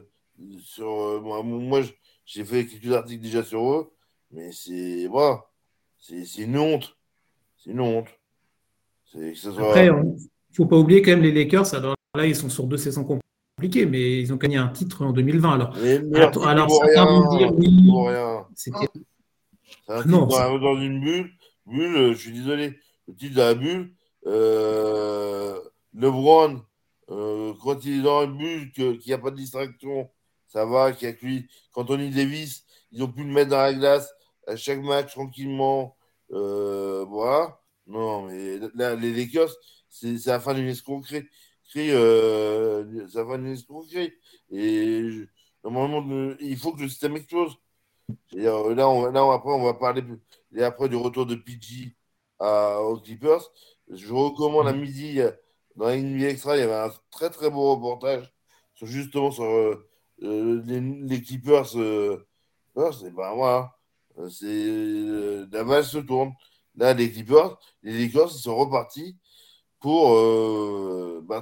[0.63, 1.81] sur, euh, moi, moi,
[2.25, 3.91] j'ai fait quelques articles déjà sur eux,
[4.29, 5.43] mais c'est voilà,
[6.03, 6.97] c'est une honte.
[7.57, 8.07] C'est une honte.
[9.05, 10.15] Soit- Après, il ne
[10.55, 13.05] faut pas oublier quand même les Lakers, alors là, ils sont sur deux saisons
[13.57, 15.53] compliquées, mais ils ont gagné un titre en 2020.
[15.53, 15.75] Alors,
[16.47, 17.89] alors, vaut certains rien, vont dire oui.
[18.55, 21.31] c'était C'est un Ah titre non, dans, dans une bulle.
[21.65, 22.77] Bulle, euh, je suis désolé.
[23.07, 23.93] Le titre de la bulle,
[24.25, 25.59] euh,
[25.93, 26.61] LeBron,
[27.09, 30.09] euh, quand il est dans une bulle, qu'il n'y a pas de distraction,
[30.47, 31.47] ça va, qu'il n'y a que lui.
[31.71, 34.09] Qu'Anthony Davis, ils ont pu le mettre dans la glace
[34.47, 35.95] à chaque match tranquillement.
[36.31, 37.59] Euh, voilà.
[37.87, 39.51] Non, mais là, les Lakers,
[39.89, 41.27] c'est la fin d'une escroquerie.
[41.77, 44.13] Euh, c'est la fin d'une escroquerie.
[44.51, 45.25] Et
[45.63, 47.55] normalement, le- il faut que le système explose.
[48.35, 50.03] Euh, là, on, là après, on va parler
[50.55, 51.95] et après du retour de PG
[52.39, 53.41] à, aux Clippers.
[53.89, 55.31] Je recommande à midi, euh,
[55.75, 58.31] dans la NBA Extra, il y avait un très très beau reportage
[58.75, 59.87] sur, justement sur euh,
[60.23, 61.75] euh, les, les Clippers.
[61.77, 62.25] Euh,
[62.75, 63.75] non, c'est voilà.
[64.29, 66.33] C'est, euh, la balle se tourne.
[66.75, 69.15] Là, les Clippers, les Lakers, ils sont repartis
[69.79, 70.13] pour.
[70.15, 71.41] euh, ben,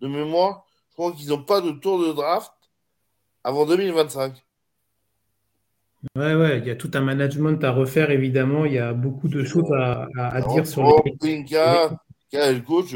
[0.00, 2.52] de, mémoire, je crois qu'ils n'ont pas de tour de draft
[3.44, 4.44] avant 2025.
[6.16, 8.64] Ouais, ouais, il y a tout un management à refaire, évidemment.
[8.64, 11.12] Il y a beaucoup de choses à, à- à dire sur les.
[11.18, 11.98] Plinka,
[12.32, 12.94] le coach,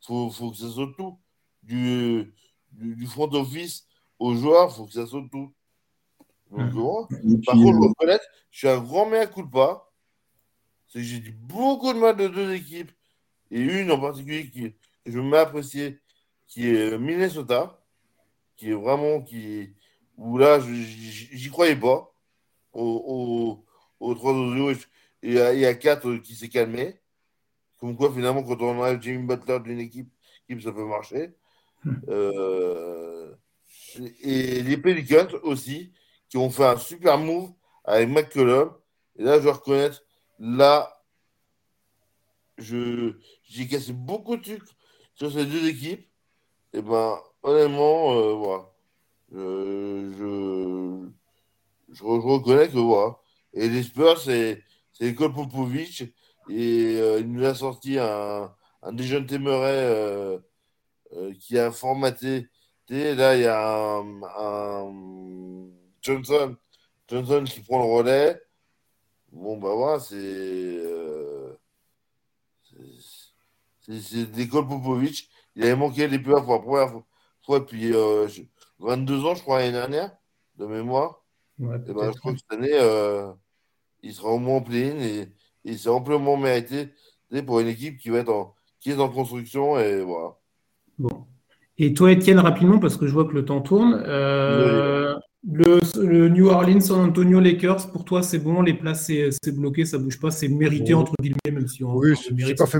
[0.00, 1.18] faut, faut que ça saute tout.
[1.62, 2.32] Du,
[2.72, 3.86] du, du front office
[4.18, 5.52] aux joueurs, faut que ça saute tout.
[6.58, 7.10] Donc.
[7.12, 9.84] Et Par contre, je euh, reconnaître, je suis un grand mea culpa.
[10.88, 12.90] C'est que j'ai dit beaucoup de mal de deux équipes.
[13.50, 14.72] Et une en particulier qui,
[15.04, 16.00] que je m'ai appréciée,
[16.46, 17.80] qui est Minnesota,
[18.56, 19.74] qui est vraiment qui
[20.16, 22.12] où là j'y croyais pas
[22.72, 23.64] au,
[24.00, 24.72] au, au 3 0
[25.24, 27.00] il y a 4 qui s'est calmé.
[27.78, 30.10] Comme quoi, finalement, quand on enlève Jimmy Butler d'une équipe,
[30.62, 31.34] ça peut marcher.
[32.08, 33.34] Euh,
[34.22, 35.92] et les Pelicans aussi,
[36.28, 37.50] qui ont fait un super move
[37.84, 38.72] avec McCollum.
[39.16, 40.02] Et là, je dois reconnaître,
[40.38, 40.90] là,
[42.58, 44.62] j'ai cassé beaucoup de trucs
[45.14, 46.08] sur ces deux équipes.
[46.72, 48.70] Et ben, honnêtement, euh, voilà.
[49.32, 50.10] Je,
[51.92, 53.16] je, reconnais que voilà.
[53.52, 54.62] Et les Spurs, c'est
[55.00, 56.02] l'école Popovic.
[56.50, 60.40] Et euh, il nous a sorti un, un déjeuner téméraire
[61.12, 62.48] euh, qui a formaté.
[62.88, 64.84] Là, il y a un,
[66.04, 66.56] Johnson,
[67.08, 68.40] Johnson qui prend le relais.
[69.32, 70.14] Bon, bah voilà, c'est.
[70.16, 71.58] Euh,
[73.80, 75.28] c'est l'école Popovic.
[75.56, 77.02] Il avait manqué les playoffs pour la première
[77.44, 77.92] fois depuis
[78.78, 80.16] 22 ans, je crois, l'année dernière,
[80.56, 81.22] de mémoire.
[81.60, 83.34] et ben, je crois que cette année,
[84.02, 85.28] il sera au moins en plein et,
[85.64, 86.92] et c'est amplement mérité
[87.42, 90.36] pour une équipe qui va être en, qui est en construction et voilà.
[90.98, 91.26] Bon.
[91.78, 94.00] Et toi, Étienne, rapidement, parce que je vois que le temps tourne.
[94.06, 99.84] Euh, le, New Orleans, San Antonio, Lakers, pour toi, c'est bon, les places, c'est bloqué,
[99.84, 101.94] ça bouge pas, c'est mérité, entre guillemets, même si on.
[101.96, 102.78] Oui, c'est pas, fait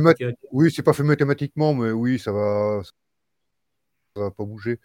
[0.53, 2.81] oui, pas fait mathématiquement, mais oui, ça va,
[4.17, 4.81] ça va pas bouger,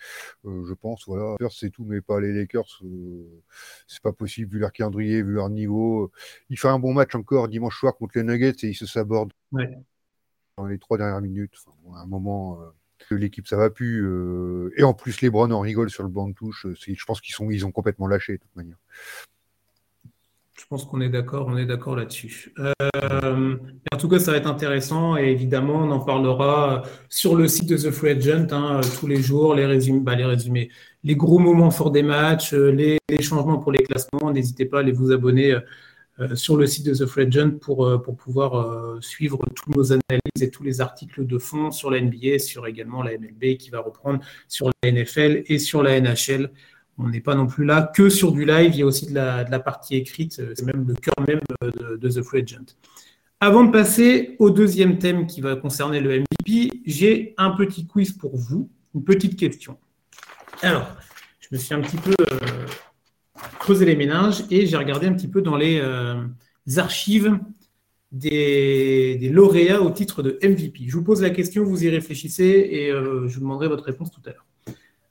[0.45, 1.05] euh, je pense.
[1.05, 2.81] Voilà, c'est tout, mais pas les Lakers.
[2.83, 3.41] Euh,
[3.87, 6.11] c'est pas possible vu leur calendrier, vu leur niveau.
[6.49, 9.31] Il fait un bon match encore dimanche soir contre les Nuggets et il se saborde
[10.57, 11.53] dans les trois dernières minutes.
[11.95, 12.65] à un moment, euh,
[13.11, 14.07] l'équipe ça va plus.
[14.75, 16.67] et en plus, les Browns en rigolent sur le banc de touche.
[16.75, 18.77] je pense qu'ils sont, ils ont complètement lâché de toute manière.
[20.59, 22.53] Je pense qu'on est d'accord, on est d'accord là-dessus.
[22.59, 23.55] Euh,
[23.93, 27.69] en tout cas, ça va être intéressant et évidemment, on en parlera sur le site
[27.69, 30.69] de The Free Agent hein, tous les jours, les résumés, bah, les résumés,
[31.05, 34.31] les gros moments forts des matchs, euh, les, changements pour les classements.
[34.33, 35.61] N'hésitez pas à aller vous abonner euh,
[36.35, 40.49] sur le site de The Free Agent pour, pour pouvoir suivre toutes nos analyses et
[40.49, 44.19] tous les articles de fond sur la NBA, sur également la MLB qui va reprendre
[44.47, 46.51] sur la NFL et sur la NHL
[46.99, 49.15] on n'est pas non plus là que sur du live, il y a aussi de
[49.15, 52.75] la, partie écrite, c'est même le cœur même de, The Free Agent.
[53.39, 58.11] Avant de passer au deuxième thème qui va concerner le MVP, j'ai un petit quiz
[58.11, 59.77] pour vous, une petite question.
[60.61, 60.89] Alors,
[61.39, 62.65] je me suis un petit peu euh,
[63.77, 66.25] les méninges et j'ai regardé un petit peu dans les, euh,
[66.77, 67.39] archives
[68.11, 70.85] des, lauréats au titre de MVP.
[70.87, 74.11] Je vous pose la question, vous y réfléchissez et euh, je vous demanderai votre réponse
[74.11, 74.45] tout à l'heure.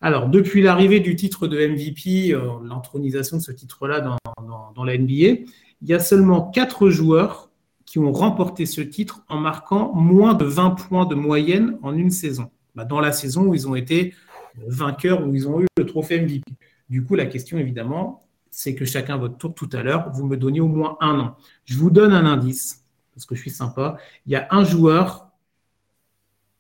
[0.01, 5.43] Alors, depuis l'arrivée du titre de MVP, euh, l'intronisation de ce titre-là dans, la NBA,
[5.83, 7.51] il y a seulement quatre joueurs
[7.85, 12.11] qui ont remporté ce titre en marquant moins de 20 points de moyenne en une
[12.11, 12.51] saison.
[12.75, 14.15] Bah, dans la saison où ils ont été
[14.67, 16.45] vainqueurs, où ils ont eu le trophée MVP.
[16.89, 20.37] Du coup, la question, évidemment, c'est que chacun votre tour tout à l'heure, vous me
[20.37, 21.37] donniez au moins un an.
[21.65, 22.85] Je vous donne un indice,
[23.15, 23.97] parce que je suis sympa.
[24.27, 25.31] Il y a un joueur,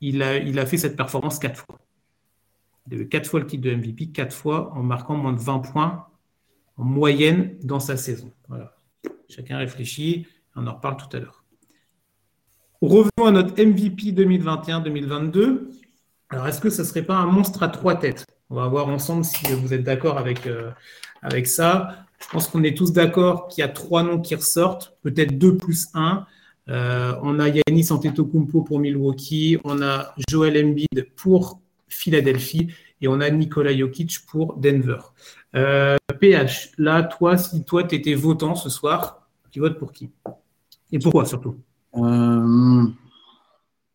[0.01, 1.79] il a, fait cette performance quatre fois.
[2.87, 5.40] Il a eu quatre fois le titre de MVP, quatre fois en marquant moins de
[5.40, 6.07] 20 points
[6.77, 8.33] en moyenne dans sa saison.
[9.29, 11.44] Chacun réfléchit, on en reparle tout à l'heure.
[12.81, 15.68] Revenons à notre MVP 2021-2022.
[16.31, 18.24] Alors, est-ce que ce ne serait pas un monstre à trois têtes?
[18.51, 20.70] On va voir ensemble si vous êtes d'accord avec, euh,
[21.22, 22.04] avec ça.
[22.20, 25.57] Je pense qu'on est tous d'accord qu'il y a trois noms qui ressortent, peut-être deux
[25.57, 26.26] plus un.
[26.68, 32.68] Euh, on a Yannis Antetokounmpo pour Milwaukee, on a Joel Embiid pour Philadelphie
[33.00, 34.98] et on a Nikola Jokic pour Denver.
[35.52, 35.96] PH, euh,
[36.76, 40.11] là, toi, si toi, tu étais votant ce soir, tu votes pour qui?
[40.92, 41.57] Et pourquoi surtout?
[41.94, 42.87] Euh,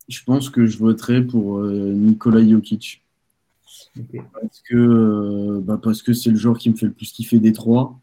[0.08, 3.03] Je pense que je voterai pour Nikola Jokic.
[4.34, 7.54] Parce que bah, parce que c'est le joueur qui me fait le plus kiffer des
[7.54, 8.00] trois.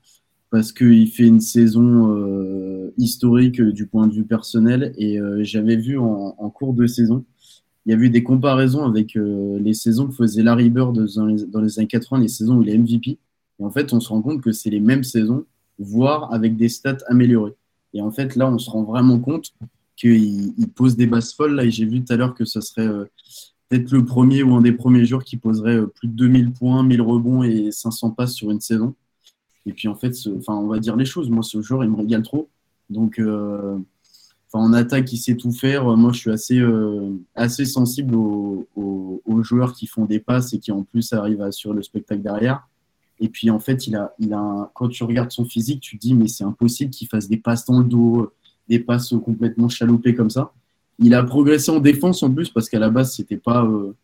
[0.50, 4.92] Parce qu'il fait une saison historique du point de vue personnel.
[4.98, 7.24] Et j'avais vu en, cours de saison
[7.86, 11.26] il y a eu des comparaisons avec euh, les saisons que faisait Larry Bird dans
[11.26, 13.18] les, années 80, les saisons où il est MVP.
[13.58, 15.44] Et en fait, on se rend compte que c'est les mêmes saisons,
[15.78, 17.54] voire avec des stats améliorées.
[17.94, 19.52] Et en fait, là, on se rend vraiment compte
[19.96, 21.54] qu'il pose des bases folles.
[21.54, 23.06] Là, et j'ai vu tout à l'heure que ce serait euh,
[23.70, 26.82] peut-être le premier ou un des premiers jours qui poserait euh, plus de 2000 points,
[26.82, 28.94] 1000 rebonds et 500 passes sur une saison.
[29.64, 31.30] Et puis, en fait, enfin, on va dire les choses.
[31.30, 32.50] Moi, ce joueur, il me régale trop.
[32.90, 33.18] Donc,
[34.52, 35.84] en attaque, il sait tout faire.
[35.96, 38.66] Moi, je suis assez, euh, assez sensible aux,
[39.42, 42.68] joueurs qui font des passes et qui en plus arrivent à assurer le spectacle derrière.
[43.20, 46.02] Et puis en fait, il a, il a quand tu regardes son physique, tu te
[46.02, 48.30] dis mais c'est impossible qu'il fasse des passes dans le dos,
[48.68, 50.52] des passes complètement chaloupées comme ça.
[51.02, 53.96] Il a progressé en défense en plus parce qu'à la base c'était pas, euh,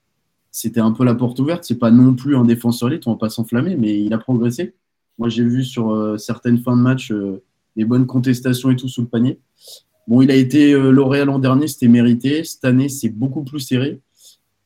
[0.50, 1.64] c'était un peu la porte ouverte.
[1.64, 4.74] C'est pas non plus un défenseur élite, on va pas s'enflammer, mais il a progressé.
[5.18, 7.42] Moi, j'ai vu sur euh, certaines fins de match euh,
[7.76, 9.38] des bonnes contestations et tout sous le panier.
[10.08, 12.44] Bon, il a été lauréat l'an dernier, c'était mérité.
[12.44, 14.00] Cette année, c'est beaucoup plus serré.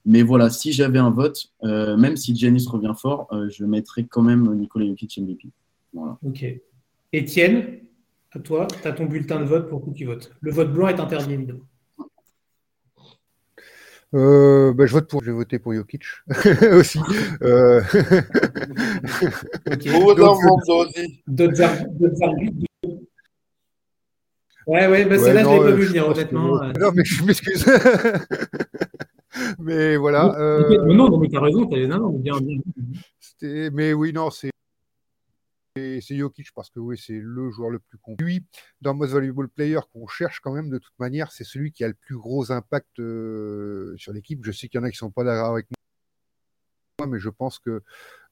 [0.04, 4.54] Mais voilà, si j'avais un vote, même si Giannis revient fort, je mettrais quand même
[4.54, 5.48] Nicolas Jokic MVP.
[5.94, 6.18] Voilà.
[6.22, 6.44] Ok.
[7.14, 7.78] Étienne,
[8.32, 10.30] à toi, tu as ton bulletin de vote pour qui tu votes.
[10.42, 11.64] Le vote blanc est interdit, évidemment.
[14.12, 16.02] Euh, bah, je vote pour, je vais voter pour Jokic
[16.72, 16.98] aussi.
[17.42, 17.80] Euh...
[21.28, 22.66] D'autres arguments
[24.66, 26.60] Ouais, ouais, bah, celle-là, je ne l'ai pas vu venir, honnêtement.
[26.78, 27.66] Non, mais je m'excuse.
[29.58, 30.38] mais voilà.
[30.38, 30.86] Euh...
[30.86, 31.68] Non, non, mais tu as raison.
[31.68, 32.58] Non, non, bien, bien.
[33.72, 34.50] Mais oui, non, c'est
[36.00, 38.24] c'est Jokic parce que oui, c'est le joueur le plus complet.
[38.24, 38.44] Lui,
[38.80, 41.88] dans Most Valuable Player qu'on cherche quand même de toute manière, c'est celui qui a
[41.88, 44.44] le plus gros impact euh, sur l'équipe.
[44.44, 45.66] Je sais qu'il y en a qui sont pas d'accord avec
[46.98, 47.82] moi, mais je pense que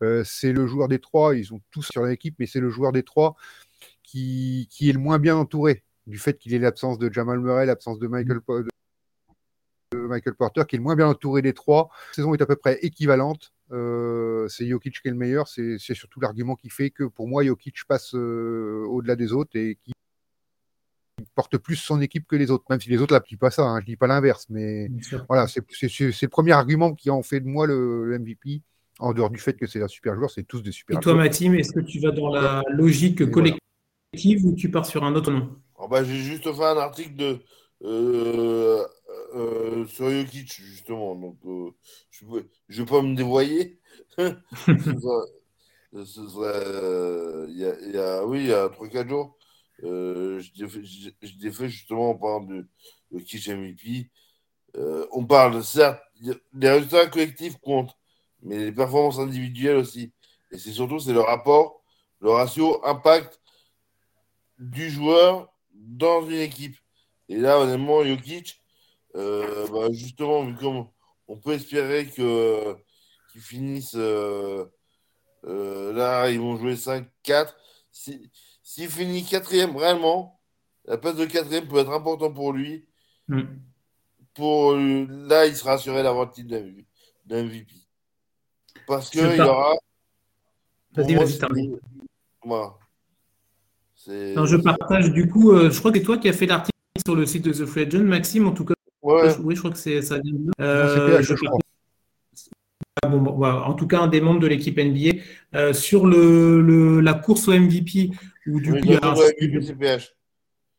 [0.03, 1.37] euh, c'est le joueur des trois.
[1.37, 3.37] Ils sont tous sur l'équipe, mais c'est le joueur des trois
[4.03, 7.67] qui, qui est le moins bien entouré du fait qu'il ait l'absence de Jamal Murray,
[7.67, 8.41] l'absence de Michael,
[9.93, 11.91] de Michael Porter, qui est le moins bien entouré des trois.
[12.09, 13.53] La saison est à peu près équivalente.
[13.71, 15.49] Euh, c'est Jokic qui est le meilleur.
[15.49, 19.79] C'est surtout l'argument qui fait que pour moi, Jokic passe euh, au-delà des autres et
[19.83, 19.93] qui
[21.35, 23.62] porte plus son équipe que les autres, même si les autres n'appliquent pas ça.
[23.62, 24.89] Hein, je dis pas l'inverse, mais
[25.29, 28.62] voilà, c'est le premier argument qui en fait de moi le, MVP.
[29.01, 31.03] En dehors du fait que c'est un super joueur, c'est tous des super joueurs.
[31.03, 35.05] Et toi, Mathim, est-ce que tu vas dans la logique collective ou tu pars sur
[35.05, 35.57] un autre nom?
[35.77, 37.39] Oh, bah, J'ai juste fait un article de,
[37.85, 38.85] euh,
[39.35, 41.14] euh, sur Jokic, justement.
[41.14, 41.70] Donc, euh,
[42.11, 43.81] je ne vais pas me dévoyer.
[45.95, 49.39] Euh, il, y a, il y a, oui, il y a 3-4 jours,
[49.85, 52.66] euh, je défais justement en parlant de,
[53.20, 54.11] Kitsch MVP.
[55.12, 57.97] on parle, certes, les résultats collectifs comptent,
[58.43, 60.12] mais les performances individuelles aussi.
[60.53, 61.83] Et c'est surtout c'est le rapport,
[62.20, 63.41] le ratio impact
[64.59, 66.76] du joueur dans une équipe.
[67.29, 68.61] Et là, honnêtement, Jokic,
[69.17, 70.87] euh, bah, justement, vu comme
[71.27, 72.75] on peut espérer que
[73.33, 74.65] qu'ils finissent euh,
[75.45, 77.55] euh, là, ils vont jouer 5-4.
[77.91, 78.29] S'il
[78.63, 80.41] si, finit quatrième, réellement,
[80.85, 82.87] la place de quatrième peut être important pour lui.
[83.29, 83.43] Mm.
[84.35, 86.55] Pour là, il sera assuré d'avoir le titre
[87.27, 87.73] d'MVP.
[88.87, 89.75] Parce qu'il y aura.
[90.95, 91.41] Vas-y, vas-y.
[94.35, 97.17] Non, je partage du coup, je crois que c'est toi qui as fait l'article sur
[97.17, 98.75] le site de The Free Agent, Maxime, en tout cas.
[99.09, 100.17] Oui, je crois que c'est ça.
[100.61, 101.23] Euh,
[103.05, 105.21] en tout cas, un des membres de l'équipe NBA.
[105.55, 108.11] Euh, sur le, la course au MVP,
[108.47, 109.15] où du coup, il y a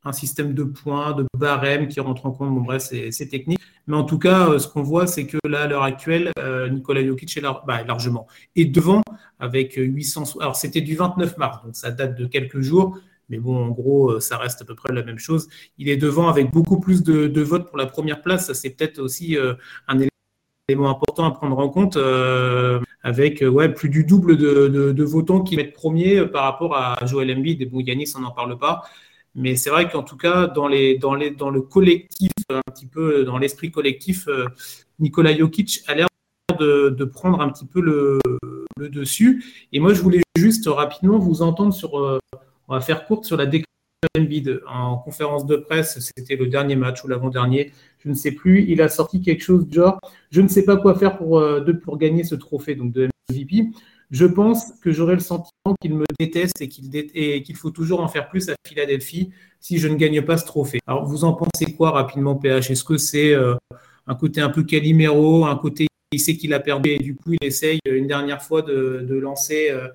[0.04, 2.54] un, système de points, de barème qui rentre en compte.
[2.54, 3.60] Bon, bref, c'est technique.
[3.88, 6.32] Mais en tout cas, euh, ce qu'on voit, c'est que là, à l'heure actuelle,
[6.72, 8.28] Nicolas Jokic est bah, largement.
[8.56, 9.02] Et devant,
[9.40, 10.38] avec 800.
[10.40, 13.00] Alors, c'était du 29 mars, donc ça date de quelques jours.
[13.30, 15.48] Mais bon, en gros, euh, ça reste à peu près la même chose.
[15.78, 18.48] Il est devant avec beaucoup plus de, votes pour la première place.
[18.48, 19.54] Ça, c'est peut-être aussi euh,
[19.88, 20.00] un
[20.68, 25.56] élément important à prendre en compte, euh, avec ouais, plus du double de, votants qui
[25.56, 27.62] mettent premier par rapport à Joel Embiid.
[27.62, 28.84] Et bon, Yanis, on n'en parle pas.
[29.36, 34.28] Mais c'est vrai qu'en tout cas, dans, le collectif, un petit peu dans l'esprit collectif,
[34.98, 36.08] Nikola Jokic a l'air
[36.60, 38.20] de, prendre un petit peu le,
[38.90, 39.44] dessus.
[39.72, 42.20] Et moi, je voulais juste rapidement vous entendre sur
[42.70, 43.66] on va faire courte sur la déclaration
[44.16, 46.00] d'Embiid en conférence de presse.
[46.00, 48.64] C'était le dernier match ou l'avant-dernier, je ne sais plus.
[48.70, 50.00] Il a sorti quelque chose du genre
[50.32, 53.68] Je ne sais pas quoi faire pour, euh, pour gagner ce trophée donc de MVP.
[54.12, 58.30] Je pense que j'aurai le sentiment qu'il me déteste et qu'il faut toujours en faire
[58.30, 60.80] plus à Philadelphie si je ne gagne pas ce trophée.
[60.88, 63.56] Alors, vous en pensez quoi rapidement, PH Est-ce que c'est euh,
[64.08, 67.34] un côté un peu Calimero, un côté il sait qu'il a perdu et du coup
[67.34, 69.90] il essaye une dernière fois de, lancer euh,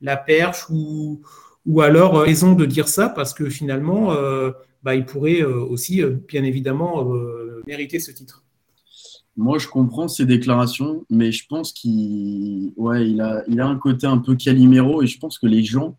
[0.00, 1.22] la perche ou
[1.66, 4.52] ou alors, euh, raison de dire ça parce que finalement, euh,
[4.82, 7.12] bah, il pourrait euh, aussi, bien évidemment,
[7.66, 8.44] mériter ce titre.
[9.36, 12.72] Moi, je comprends ces déclarations, mais je pense qu'il
[13.20, 15.98] a, il a un côté un peu Calimero et je pense que les gens,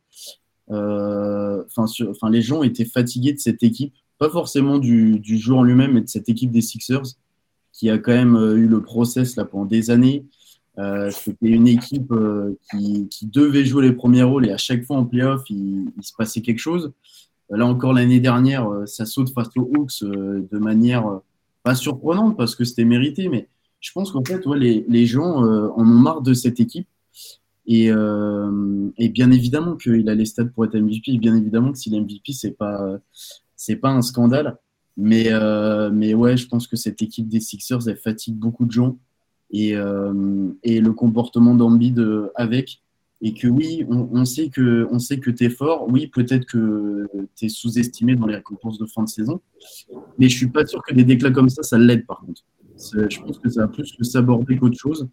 [0.69, 6.01] les gens étaient fatigués de cette équipe, pas forcément du, du jeu en lui-même, mais
[6.01, 7.03] de cette équipe des Sixers
[7.73, 10.25] qui a quand même eu le process là pendant des années,
[10.79, 14.97] euh, c'était une équipe euh, qui, devait jouer les premiers rôles et à chaque fois
[14.97, 16.93] en playoff, il, se passait quelque chose.
[17.49, 21.21] Là encore, l'année dernière, euh, ça saute face aux Hawks de manière
[21.63, 23.47] pas surprenante parce que c'était mérité, mais
[23.79, 26.87] je pense qu'en fait, ouais, les, les, gens en ont marre de cette équipe.
[27.69, 31.93] Et, et bien évidemment qu'il a les stats pour être MVP, bien évidemment que s'il
[31.95, 32.97] est MVP, c'est pas,
[33.81, 34.57] pas un scandale.
[34.95, 35.29] Mais,
[35.91, 38.97] mais ouais, je pense que cette équipe des Sixers, elle fatigue beaucoup de gens.
[39.51, 39.75] Et,
[40.63, 42.81] et le comportement d'Ambide avec
[43.21, 45.87] et que oui, on, sait que on sait que tu es fort.
[45.89, 49.41] Oui, peut-être que tu es sous-estimé dans les récompenses de fin de saison,
[50.19, 52.43] mais je suis pas sûr que des déclats comme ça, ça l'aide par contre.
[52.77, 55.09] Je pense que ça va plus que s'aborder qu'autre chose.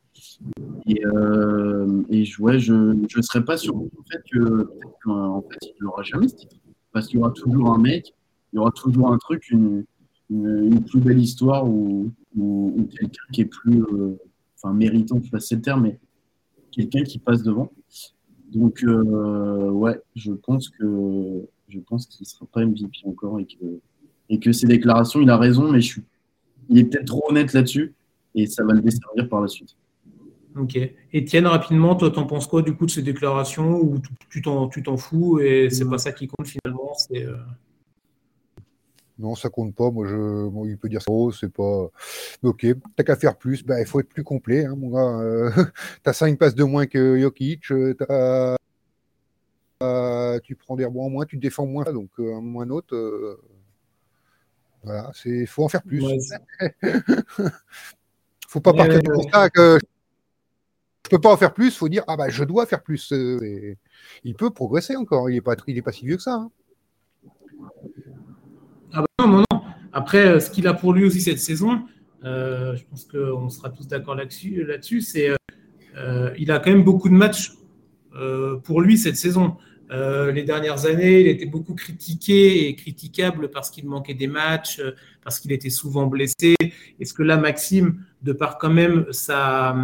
[0.87, 2.03] Et, euh,
[2.39, 4.69] ouais, je ne serais pas sûr en fait que
[5.07, 6.57] en il n'aura jamais ce titre.
[6.93, 8.15] Parce qu'il y aura toujours un mec,
[8.53, 9.85] il y aura toujours un truc, une,
[10.31, 14.19] une, plus belle histoire ou, ou, quelqu'un qui est plus euh,
[14.57, 15.99] enfin méritant, je sais pas si c'est le terme, mais
[16.71, 17.71] quelqu'un qui passe devant.
[18.53, 23.47] Donc, euh, ouais, je pense que je pense qu'il ne sera pas MVP encore et
[23.47, 23.81] que,
[24.29, 26.03] et que ses déclarations, il a raison, mais je suis,
[26.69, 27.95] il est peut-être trop honnête là-dessus
[28.35, 29.77] et ça va le desservir par la suite.
[30.57, 30.79] Ok.
[31.13, 34.01] Étienne, rapidement, toi, t'en penses quoi du coup de ces déclarations ou
[34.31, 37.37] tu t'en, tu t'en fous et c'est pas ça qui compte finalement euh,
[39.19, 39.91] Non, ça compte pas.
[39.91, 41.89] Moi, je, il peut dire ça, oh, c'est pas.
[42.43, 43.65] Ok, t'as qu'à faire plus.
[43.65, 45.21] Bah, il faut être plus complet, hein, mon gars.
[45.21, 45.51] Euh,
[46.03, 47.71] t'as 5 passes de moins que Jokic.
[49.83, 51.85] Euh, tu prends des rebonds en moins, tu te défends moins.
[51.85, 53.39] Donc, un moins autre.
[54.83, 55.47] voilà, c'est.
[55.47, 56.03] Faut en faire plus.
[58.49, 59.79] faut pas partir du constat que
[61.05, 63.13] je peux pas en faire plus, il faut dire ah bah je dois faire plus.
[63.13, 63.77] Euh,
[64.25, 66.35] il peut progresser encore, il est pas il est pas si vieux que ça.
[66.35, 66.51] Hein.
[68.95, 69.61] Ah bah non, non,
[69.93, 71.83] Après, euh, ce qu'il a pour lui aussi cette saison,
[72.25, 75.31] euh, je pense qu'on sera tous d'accord là-dessus, c'est
[76.39, 77.53] il a quand même beaucoup de matchs
[78.65, 79.57] pour lui cette saison.
[79.91, 84.83] les dernières années, il était beaucoup critiqué et critiquable parce qu'il manquait des matchs,
[85.23, 86.57] parce qu'il était souvent blessé.
[86.99, 89.77] Est-ce que là, Maxime, de par quand même sa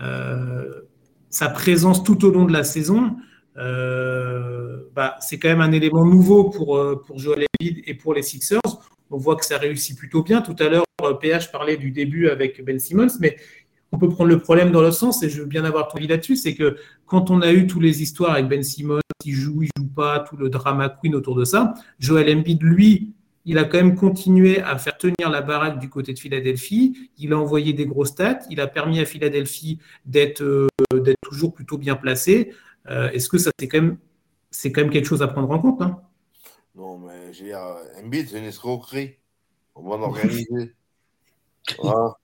[0.00, 0.82] euh,
[1.30, 3.16] sa présence tout au long de la saison,
[3.58, 8.14] euh, bah, c'est quand même un élément nouveau pour, euh, pour Joel Embiid et pour
[8.14, 8.60] les Sixers.
[9.10, 10.42] On voit que ça réussit plutôt bien.
[10.42, 10.84] Tout à l'heure,
[11.20, 13.36] PH parlait du début avec Ben Simmons, mais
[13.92, 16.08] on peut prendre le problème dans le sens, et je veux bien avoir ton avis
[16.08, 16.76] là-dessus, c'est que
[17.06, 20.20] quand on a eu toutes les histoires avec Ben Simmons, il joue, il joue pas,
[20.20, 23.14] tout le drama queen autour de ça, Joel Embiid, lui,
[23.48, 27.10] il a quand même continué à faire tenir la baraque du côté de Philadelphie.
[27.16, 28.40] Il a envoyé des gros stats.
[28.50, 30.66] Il a permis à Philadelphie d'être euh,
[31.22, 32.52] toujours plutôt bien placé.
[32.88, 33.98] Euh, est-ce que ça, c'est quand, même,
[34.64, 36.00] quand même quelque chose à prendre en compte hein?
[36.74, 39.16] Non, mais j'ai dire, Embiid, c'est une escroquerie.
[39.74, 40.74] On va organiser.
[41.78, 42.16] voilà.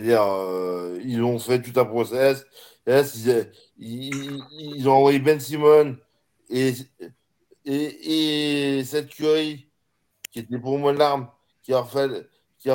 [0.00, 2.44] dire, euh, ils ont fait tout un process.
[2.86, 5.96] Ils, ils, ont envoyé Ben Simon
[6.50, 6.74] et,
[7.64, 9.68] et, et cette Curry
[10.34, 11.28] qui était pour moi l'arme
[11.62, 12.26] qu'il fallait,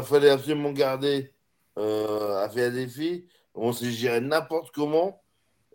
[0.04, 1.34] fallait absolument garder
[1.78, 3.28] euh, à faire des filles.
[3.54, 5.22] On s'est géré n'importe comment.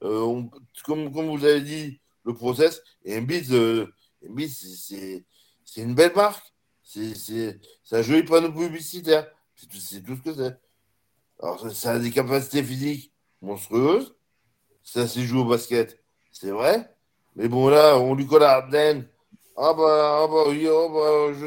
[0.05, 0.43] Euh,
[0.85, 2.83] comme, vous avez dit, le process.
[3.05, 3.19] Et
[3.51, 3.87] euh,
[4.23, 5.25] c'est
[5.77, 6.53] une belle marque.
[6.83, 7.59] C'est
[7.93, 9.27] un joli panneau publicitaire.
[9.55, 10.57] C'est tout, ce que c'est.
[11.41, 14.15] Alors, ça, a des capacités physiques monstrueuses.
[14.83, 15.99] Ça s'est joué au basket,
[16.31, 16.95] c'est vrai.
[17.37, 19.09] Mais bon, là, on lui colle à Arden.
[19.57, 21.47] Ah bah, ah bah oui, ah bah, je,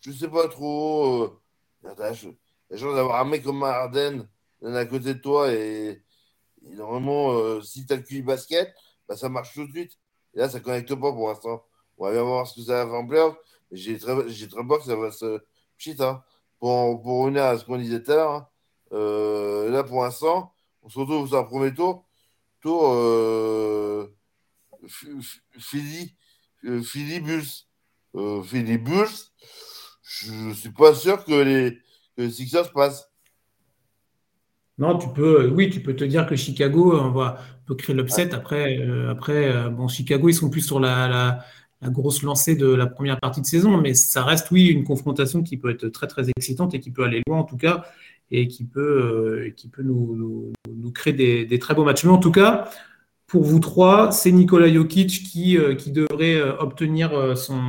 [0.00, 1.24] je sais pas trop.
[1.24, 4.28] Euh, la chance d'avoir un mec comme Arden
[4.62, 6.02] à côté de toi et,
[6.74, 8.74] normalement, euh, si tu as le QI basket,
[9.08, 9.92] bah, ça marche tout de suite.
[10.34, 11.64] Là, ça ne connecte pas pour l'instant.
[11.96, 13.36] On va bien voir ce que ça va faire en playoff.
[13.72, 15.40] J'ai très, très peur que ça va se
[15.76, 15.96] pchit.
[16.00, 16.22] Hein.
[16.58, 18.48] Pour, pour revenir à ce qu'on disait tout à l'heure, hein.
[18.92, 20.52] euh, là, pour l'instant,
[20.82, 22.06] on se retrouve sur un premier tour.
[22.60, 24.06] Tour euh,
[25.58, 26.14] Philly,
[26.82, 27.44] Philly Bulls.
[28.44, 29.30] Philly Bulls
[30.08, 31.78] je ne suis pas sûr que les,
[32.16, 33.10] que Sixers passent.
[34.78, 38.32] Non, tu peux, oui, tu peux te dire que Chicago, on, va, peut créer l'upset.
[38.34, 42.66] Après, euh, après euh, bon, Chicago, ils sont plus sur la, la, grosse lancée de
[42.66, 46.06] la première partie de saison, mais ça reste, oui, une confrontation qui peut être très,
[46.06, 47.84] très excitante et qui peut aller loin, en tout cas,
[48.30, 48.80] et qui peut,
[49.46, 52.04] euh, qui peut nous, nous, créer des, des, très beaux matchs.
[52.04, 52.68] Mais en tout cas,
[53.28, 57.60] pour vous trois, c'est Nikola Jokic qui, euh, qui devrait euh, obtenir euh, son,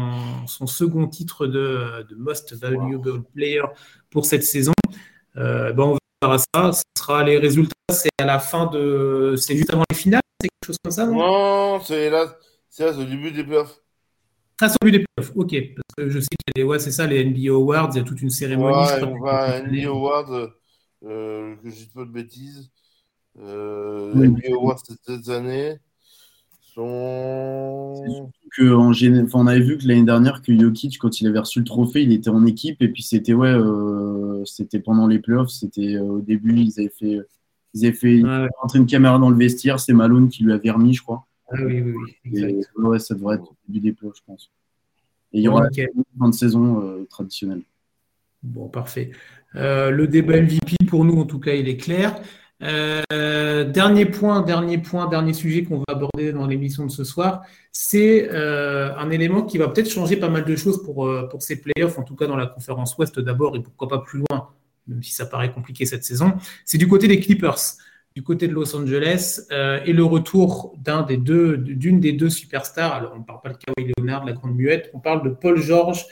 [0.48, 3.64] son, second titre de, de, Most Valuable Player
[4.10, 4.72] pour cette saison.
[5.36, 6.72] ben on verra ça.
[6.72, 7.74] Ce sera les résultats.
[7.92, 9.36] C'est à la fin de.
[9.38, 12.38] C'est juste avant les finales C'est quelque chose comme ça Non, c'est là,
[12.70, 13.80] c'est au début des playoffs.
[14.62, 15.56] Ah, c'est au début des playoffs, ok.
[15.76, 18.02] Parce que je sais qu'il y a ouais, c'est ça, les NBA Awards, il y
[18.02, 18.78] a toute une cérémonie.
[18.78, 20.50] Ouais, on va NBA Awards,
[21.02, 22.70] que je dis pas de bêtises.
[23.42, 24.52] Euh, les
[24.84, 25.80] cette année
[26.74, 28.32] sont.
[28.52, 28.92] Que en
[29.34, 32.12] on avait vu que l'année dernière que Jokic, quand il avait reçu le trophée, il
[32.12, 36.22] était en équipe et puis c'était ouais, euh, c'était pendant les playoffs, c'était euh, au
[36.22, 37.20] début ils avaient fait,
[37.74, 38.22] ils avaient fait
[38.62, 41.26] rentrer une caméra dans le vestiaire, c'est Malone qui lui avait remis, je crois.
[41.52, 41.94] Ah oui, oui,
[42.26, 42.64] oui.
[42.78, 44.52] ouais, ça devrait être au début des playoffs, je pense.
[45.34, 47.62] Et il y aura une fin de saison traditionnelle.
[48.42, 49.12] Bon, parfait.
[49.54, 52.20] le débat MVP pour nous, en tout cas, il est clair.
[52.62, 57.42] Dernier point, dernier point, dernier sujet qu'on va aborder dans l'émission de ce soir,
[57.72, 61.98] c'est un élément qui va peut-être changer pas mal de choses pour, pour ces playoffs,
[61.98, 64.50] en tout cas dans la conférence Ouest d'abord et pourquoi pas plus loin,
[64.88, 66.34] même si ça paraît compliqué cette saison.
[66.66, 67.78] C'est du côté des Clippers
[68.16, 72.94] du côté de Los Angeles euh, et le retour d'une des deux superstars.
[72.94, 75.58] Alors, on ne parle pas de Kawhi Leonard, la grande muette, on parle de Paul
[75.62, 76.06] George,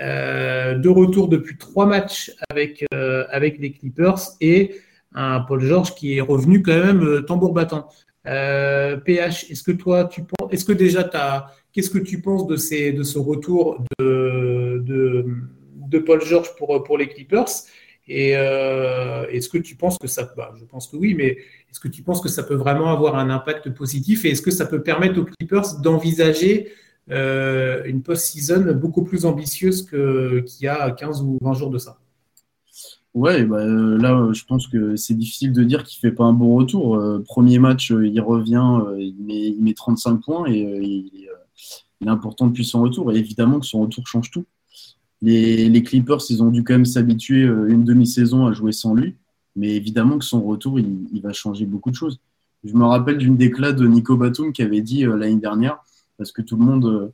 [0.00, 4.76] euh, de retour depuis trois matchs avec, euh, avec les Clippers et
[5.14, 7.88] un Paul George qui est revenu quand même tambour battant.
[8.24, 11.08] PH, est-ce que toi, tu penses, est-ce que déjà,
[11.72, 17.08] qu'est-ce que tu penses de, ces, de ce retour de, de, Paul George pour, les
[17.08, 17.48] Clippers?
[18.08, 21.36] Et euh, est-ce que tu penses que ça, bah, je pense que oui, mais
[21.70, 24.50] est-ce que tu penses que ça peut vraiment avoir un impact positif et est-ce que
[24.50, 26.72] ça peut permettre aux Clippers d'envisager
[27.10, 31.98] euh, une post-season beaucoup plus ambitieuse qu'il y a 15 ou 20 jours de ça?
[33.18, 36.32] Ouais, bah, euh, là, je pense que c'est difficile de dire qu'il fait pas un
[36.32, 37.00] bon retour.
[37.24, 41.26] premier match, il revient, il met, il, met, 35 points et il,
[42.04, 43.12] est important depuis son retour.
[43.12, 44.44] Et évidemment que son retour change tout
[45.22, 49.14] les, Clippers, ils ont dû quand même s'habituer euh, une demi-saison à jouer sans lui.
[49.56, 52.20] Mais évidemment que son retour, il, va changer beaucoup de choses.
[52.64, 55.78] Je me rappelle d'une déclat de Nico Batum qui avait dit euh, l'année dernière,
[56.16, 57.08] parce que tout le monde, euh,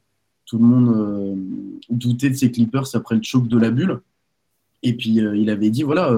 [0.45, 1.39] tout le monde
[1.89, 4.01] doutait de ses Clippers après le choc de la bulle.
[4.85, 6.16] Et puis il avait dit voilà,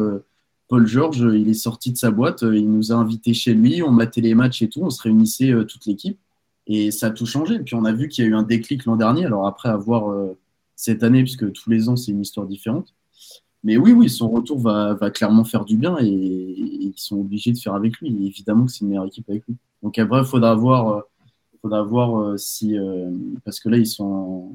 [0.69, 3.91] Paul George, il est sorti de sa boîte, il nous a invités chez lui, on
[3.91, 6.19] matait les matchs et tout, on se réunissait toute l'équipe.
[6.67, 7.61] Et ça a tout changé.
[7.61, 9.25] Puis on a vu qu'il y a eu un déclic l'an dernier.
[9.25, 10.15] Alors après avoir
[10.75, 12.93] cette année, puisque tous les ans, c'est une histoire différente.
[13.67, 17.51] Mais oui, oui, son retour va, va clairement faire du bien et, ils sont obligés
[17.53, 18.27] de faire avec lui.
[18.27, 19.57] évidemment que c'est une meilleure équipe avec lui.
[19.83, 21.01] Donc après, il faudra voir, euh,
[21.63, 22.79] faudra voir euh, si.
[22.79, 23.11] Euh,
[23.45, 24.53] parce que là, ils sont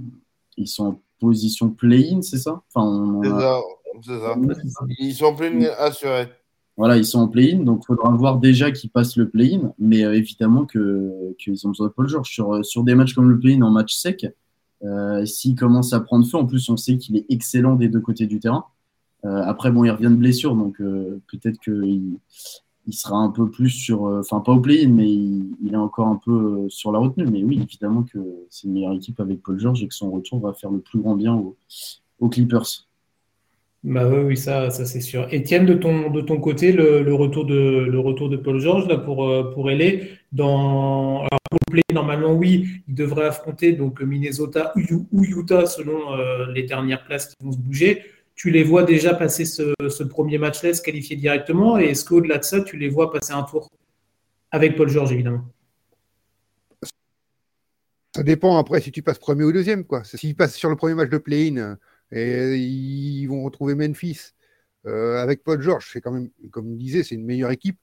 [0.55, 3.22] ils sont position play-in, c'est ça, enfin,
[4.02, 4.36] C'est ça.
[5.00, 6.28] Ils sont en play-in assurés.
[6.76, 9.74] Voilà, ils sont en play-in, donc il faudra voir déjà qu'ils passent le play-in.
[9.80, 10.82] Mais évidemment qu'ils
[11.66, 12.30] ont besoin de Paul George.
[12.30, 14.26] Sur, sur des matchs comme le play-in en match sec,
[14.84, 18.00] euh, s'il commence à prendre feu, en plus, on sait qu'il est excellent des deux
[18.00, 18.66] côtés du terrain.
[19.26, 22.18] Euh, après, bon, il revient de blessure, donc euh, peut-être qu'il
[22.88, 26.20] il sera un peu plus sur, enfin pas au play-in, mais il, est encore un
[26.24, 27.26] peu sur la retenue.
[27.28, 28.20] Mais oui, évidemment que
[28.50, 31.00] c'est une meilleure équipe avec Paul George et que son retour va faire le plus
[31.00, 32.88] grand bien aux, Clippers.
[33.84, 35.28] Bah oui, oui ça, ça c'est sûr.
[35.32, 38.98] Étienne, de ton, de ton côté, le, retour de, le retour de Paul George là,
[38.98, 41.26] pour, pour LA, dans,
[41.94, 44.74] normalement, oui, il devrait affronter donc Minnesota
[45.12, 48.04] ou Utah selon euh, les dernières places qui vont se bouger.
[48.42, 52.44] Tu les vois déjà passer ce, premier match-là, se qualifier directement Et est-ce qu'au-delà de
[52.44, 53.70] ça, tu les vois passer un tour
[54.50, 55.46] avec Paul George, évidemment?
[58.16, 59.86] Ça dépend après si tu passes premier ou deuxième.
[59.86, 60.04] quoi.
[60.04, 61.78] S'ils passent sur le premier match de play-in
[62.12, 64.32] et ils vont retrouver Memphis
[64.88, 67.78] euh, avec Paul George, c'est quand même, comme il disait, c'est une meilleure équipe.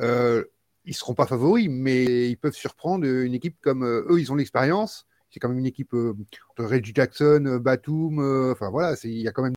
[0.00, 0.42] Euh,
[0.86, 4.36] ils seront pas favoris, mais ils peuvent surprendre une équipe comme euh, eux, ils ont
[4.36, 5.06] l'expérience.
[5.30, 6.14] C'est quand même une équipe euh,
[6.58, 8.18] de Reggie Jackson, euh, Batum,
[8.52, 9.54] enfin voilà, il y a quand même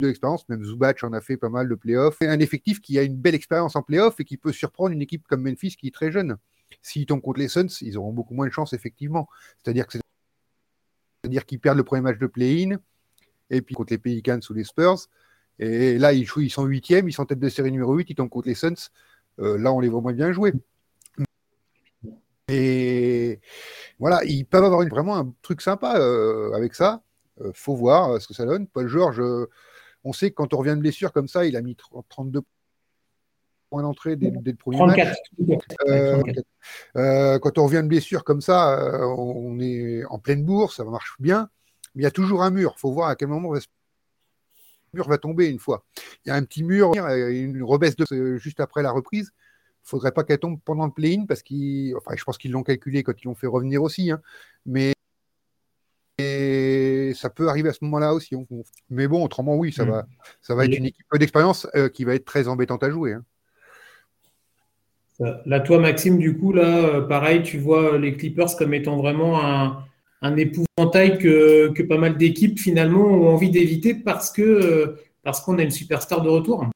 [0.00, 0.48] de l'expérience.
[0.48, 2.18] Même Zubac en a fait pas mal de playoffs.
[2.22, 5.26] Un effectif qui a une belle expérience en playoffs et qui peut surprendre une équipe
[5.28, 6.36] comme Memphis qui est très jeune.
[6.82, 9.28] S'ils tombent contre les Suns, ils auront beaucoup moins de chance, effectivement.
[9.62, 9.98] C'est-à-dire que
[11.22, 12.78] c'est-à-dire qu'ils perdent le premier match de play-in,
[13.50, 15.08] et puis contre les Pelicans ou les Spurs.
[15.58, 18.48] Et là, ils, sont huitièmes, ils sont tête de série numéro 8, ils tombent contre
[18.48, 18.90] les Suns.
[19.40, 20.52] Euh, là, on les voit moins bien jouer.
[22.48, 23.40] Et
[23.98, 27.02] voilà, ils peuvent avoir vraiment un truc sympa euh, avec ça.
[27.40, 28.66] Euh, faut voir ce que ça donne.
[28.66, 29.22] Paul George,
[30.04, 31.76] on sait que quand on revient de blessure comme ça, il a mis
[32.08, 32.40] 32
[33.70, 35.14] points d'entrée dès, le premier match.
[37.42, 41.50] quand on revient de blessure comme ça, on est en pleine bourse, ça marche bien.
[41.94, 42.74] Mais il y a toujours un mur.
[42.76, 43.52] Il faut voir à quel moment
[44.94, 45.84] mur va tomber une fois.
[46.24, 49.32] Il y a un petit mur, une rebaisse de juste après la reprise.
[49.88, 52.62] Il faudrait pas qu'elle tombe pendant le play-in parce qu'ils, enfin, je pense qu'ils l'ont
[52.62, 54.20] calculé quand ils l'ont fait revenir aussi, hein.
[54.66, 54.92] mais
[57.14, 58.36] ça peut arriver à ce moment-là aussi.
[58.90, 59.90] Mais bon, autrement, oui, ça mm.
[59.90, 60.06] va,
[60.42, 63.14] ça va être une équipe d'expérience euh, qui va être très embêtante à jouer.
[63.14, 63.24] Hein.
[65.46, 69.42] Là, toi, Maxime, du coup, là, euh, pareil, tu vois les Clippers comme étant vraiment
[69.42, 69.84] un,
[70.22, 75.58] un épouvantail que, que pas mal d'équipes finalement ont envie d'éviter parce que parce qu'on
[75.58, 76.66] a une superstar de retour.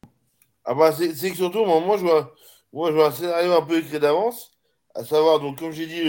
[0.64, 2.34] Ah bah c'est que surtout moi je vois
[2.72, 4.52] moi je vois un scénario un peu écrit d'avance,
[4.94, 6.02] à savoir donc comme j'ai dit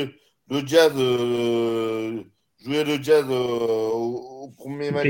[0.47, 2.23] le, jazz euh,
[2.59, 5.07] jouer le jazz euh, au, premier match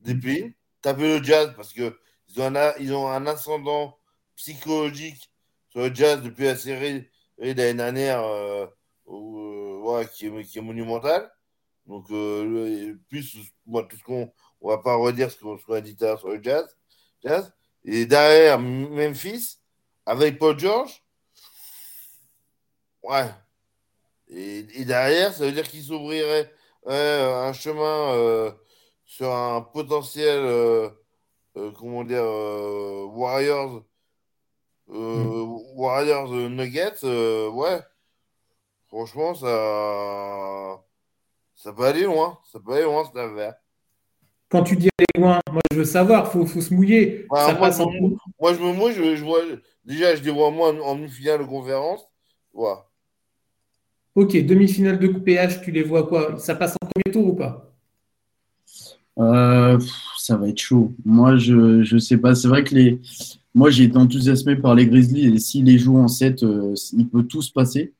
[0.00, 1.96] des pays, taper le jazz parce que
[2.28, 3.96] ils ont un, ils ont un ascendant
[4.36, 5.30] psychologique
[5.70, 8.22] sur le jazz depuis la série l'année dernière.
[8.22, 8.66] Euh,
[10.14, 11.30] qui, est, qui, est, monumental.
[11.86, 13.36] Donc, euh, plus,
[13.66, 14.32] moi, tout ce qu'on.
[14.60, 16.64] On va pas redire ce qu'on a dit tout à l'heure sur le jazz,
[17.24, 17.52] jazz.
[17.84, 19.58] Et derrière, Memphis,
[20.06, 21.02] avec Paul George?
[23.02, 23.28] Ouais.
[24.28, 26.50] Et, derrière, ça veut dire qu'il s'ouvrirait
[26.86, 28.50] un chemin euh,
[29.04, 30.90] sur un potentiel, euh,
[31.78, 33.84] comment dire, Warriors,
[34.88, 35.56] mm.
[35.74, 37.04] Warriors Nuggets.
[37.04, 37.80] ouais.
[38.92, 40.82] Franchement, ça,
[41.54, 42.38] ça peut aller loin.
[42.52, 43.54] Ça peut aller loin, cette affaire.
[44.50, 47.26] Quand tu dis aller loin, moi je veux savoir, il faut, se mouiller.
[47.34, 49.40] ça moi, passe je me, moi, je me mouille, je, vois,
[49.84, 52.00] déjà, je les vois moi en, demi-finale de conférence.
[52.52, 52.86] Voilà.
[54.14, 56.38] Ok, demi-finale de PH, tu les vois quoi?
[56.38, 57.72] Ça passe en premier tour ou pas?
[59.18, 59.78] Euh,
[60.18, 60.94] Ça va être chaud.
[61.04, 62.34] Moi, je ne sais pas.
[62.34, 63.00] C'est vrai que les.
[63.54, 67.08] Moi, j'ai été enthousiasmé par les Grizzlies et s'ils les jouent en 7, euh, il
[67.08, 67.92] peut tout se passer.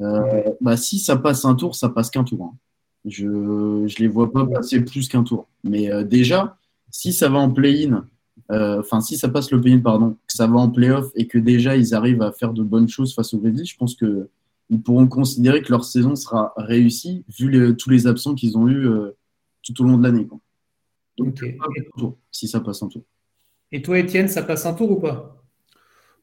[0.00, 2.44] Euh, bah, si ça passe un tour, ça passe qu'un tour.
[2.44, 2.56] Hein.
[3.04, 5.48] Je ne les vois pas passer plus qu'un tour.
[5.64, 6.56] Mais euh, déjà,
[6.90, 8.06] si ça va en play-in,
[8.50, 11.38] euh, enfin, si ça passe le play-in, pardon, que ça va en play-off et que
[11.38, 15.06] déjà ils arrivent à faire de bonnes choses face au Grizzlies, je pense qu'ils pourront
[15.06, 18.88] considérer que leur saison sera réussie vu tous les absents qu'ils ont eu
[19.62, 20.26] tout au long de l'année.
[21.16, 21.38] Donc,
[22.30, 23.02] si ça passe un tour.
[23.72, 25.40] Et toi, Étienne, ça passe un tour ou pas?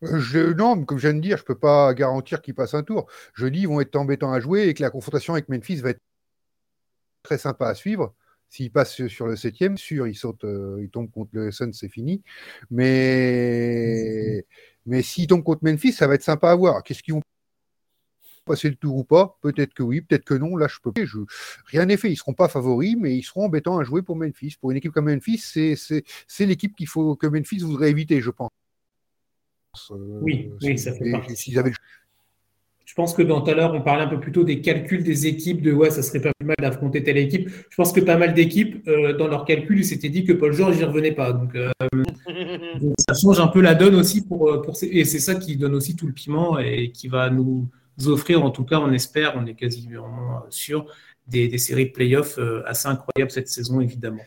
[0.03, 2.73] Euh, je, non, comme je viens de dire, je ne peux pas garantir qu'ils passent
[2.73, 3.07] un tour.
[3.33, 5.91] Je dis qu'ils vont être embêtants à jouer et que la confrontation avec Memphis va
[5.91, 6.01] être
[7.23, 8.13] très sympa à suivre.
[8.49, 11.89] S'ils passent sur le septième, sûr, ils sautent, euh, ils tombent contre le Sun, c'est
[11.89, 12.23] fini.
[12.71, 14.45] Mais,
[14.85, 16.81] mais s'ils tombent contre Memphis, ça va être sympa à voir.
[16.83, 17.21] Qu'est-ce qu'ils vont
[18.45, 19.37] passer le tour ou pas?
[19.41, 20.55] Peut-être que oui, peut-être que non.
[20.55, 21.01] Là, je peux pas.
[21.65, 22.09] Rien n'est fait.
[22.09, 24.55] Ils seront pas favoris, mais ils seront embêtants à jouer pour Memphis.
[24.59, 28.49] Pour une équipe comme Memphis, c'est l'équipe qu'il faut que Memphis voudrait éviter, je pense.
[29.91, 31.53] Euh, oui, oui, ça fait partie.
[32.87, 35.03] Je pense que dans tout à l'heure, on parlait un peu plus tôt des calculs
[35.03, 37.49] des équipes, de ouais, ça serait pas plus mal d'affronter telle équipe.
[37.69, 40.53] Je pense que pas mal d'équipes, euh, dans leurs calculs, ils s'étaient dit que Paul
[40.53, 41.37] George n'y revenait pas.
[41.55, 41.69] Euh,
[42.79, 45.75] donc, ça change un peu la donne aussi pour, pour et c'est ça qui donne
[45.75, 47.67] aussi tout le piment et qui va nous
[48.05, 50.85] offrir, en tout cas, on espère, on est quasiment sûr,
[51.27, 54.23] des, des séries de playoffs assez incroyables cette saison, évidemment.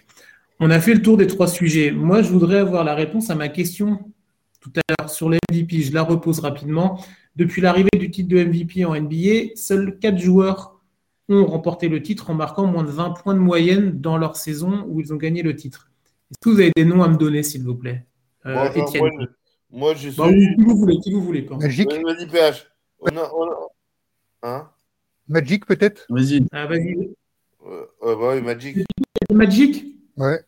[0.58, 1.92] On a fait le tour des trois sujets.
[1.92, 4.00] Moi, je voudrais avoir la réponse à ma question
[4.60, 7.02] tout à l'heure sur les MVP, je la repose rapidement.
[7.36, 10.80] Depuis l'arrivée du titre de MVP en NBA, seuls quatre joueurs
[11.28, 14.84] ont remporté le titre en marquant moins de 20 points de moyenne dans leur saison
[14.88, 15.90] où ils ont gagné le titre.
[16.30, 18.04] Est-ce que vous avez des noms à me donner, s'il vous plaît?
[18.46, 18.68] Euh,
[19.72, 20.56] moi, je, bah, suis...
[20.56, 21.48] qui vous voulez, qui vous voulez.
[21.48, 21.88] Magic
[22.32, 22.66] PH.
[24.42, 24.68] Hein?
[25.28, 26.06] Magic, peut-être?
[26.08, 26.46] Vas-y.
[26.52, 27.14] Ah, vas-y.
[27.62, 28.78] bah oui, Magic.
[29.32, 29.84] Magic?
[30.16, 30.40] Ouais.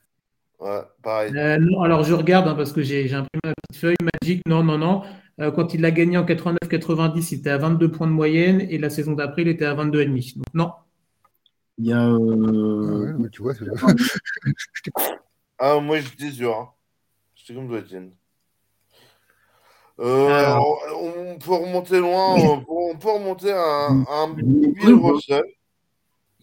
[0.59, 1.37] Ouais, pareil.
[1.37, 3.97] Euh, non, alors je regarde hein, parce que j'ai imprimé ma petite feuille.
[4.21, 5.03] Magic, non, non, non.
[5.41, 8.79] Euh, quand il l'a gagné en 89-90, il était à 22 points de moyenne et
[8.79, 10.37] la saison d'après, il était à 22,5.
[10.37, 10.73] Donc non.
[11.79, 12.07] Il y a.
[12.07, 13.15] Euh...
[13.15, 13.55] Ah ouais, tu vois,
[15.59, 16.55] ah, moi j'étais sûr.
[16.55, 16.69] Hein.
[17.35, 18.11] J'étais comme toi, Etienne.
[20.01, 20.57] Euh,
[20.97, 22.35] on peut remonter loin,
[22.69, 25.45] on peut remonter à, un Bill Russell.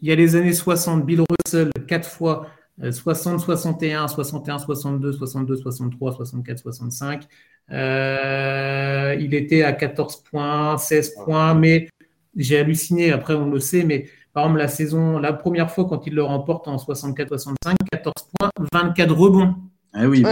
[0.01, 2.47] Il y a les années 60, Bill Russell, quatre fois
[2.89, 7.27] 60, 61, 61, 62, 62, 63, 64, 65.
[7.71, 11.89] Il était à 14 points, 16 points, mais
[12.35, 16.05] j'ai halluciné, après on le sait, mais par exemple la saison, la première fois quand
[16.07, 19.55] il le remporte en 64-65, 14 points, 24 rebonds.
[19.93, 20.21] Ah oui.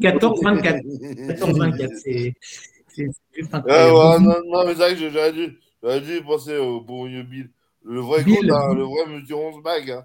[0.00, 0.82] 14-24.
[1.38, 2.34] 14-24, c'est
[3.34, 3.70] juste incroyable.
[3.70, 5.58] Ah ouais, non, non, mais c'est vrai que dû,
[6.00, 7.50] dû penser au bon Bill.
[7.84, 9.92] Le vrai Bill, le vrai mesure 11 bagues.
[9.92, 10.04] Hein.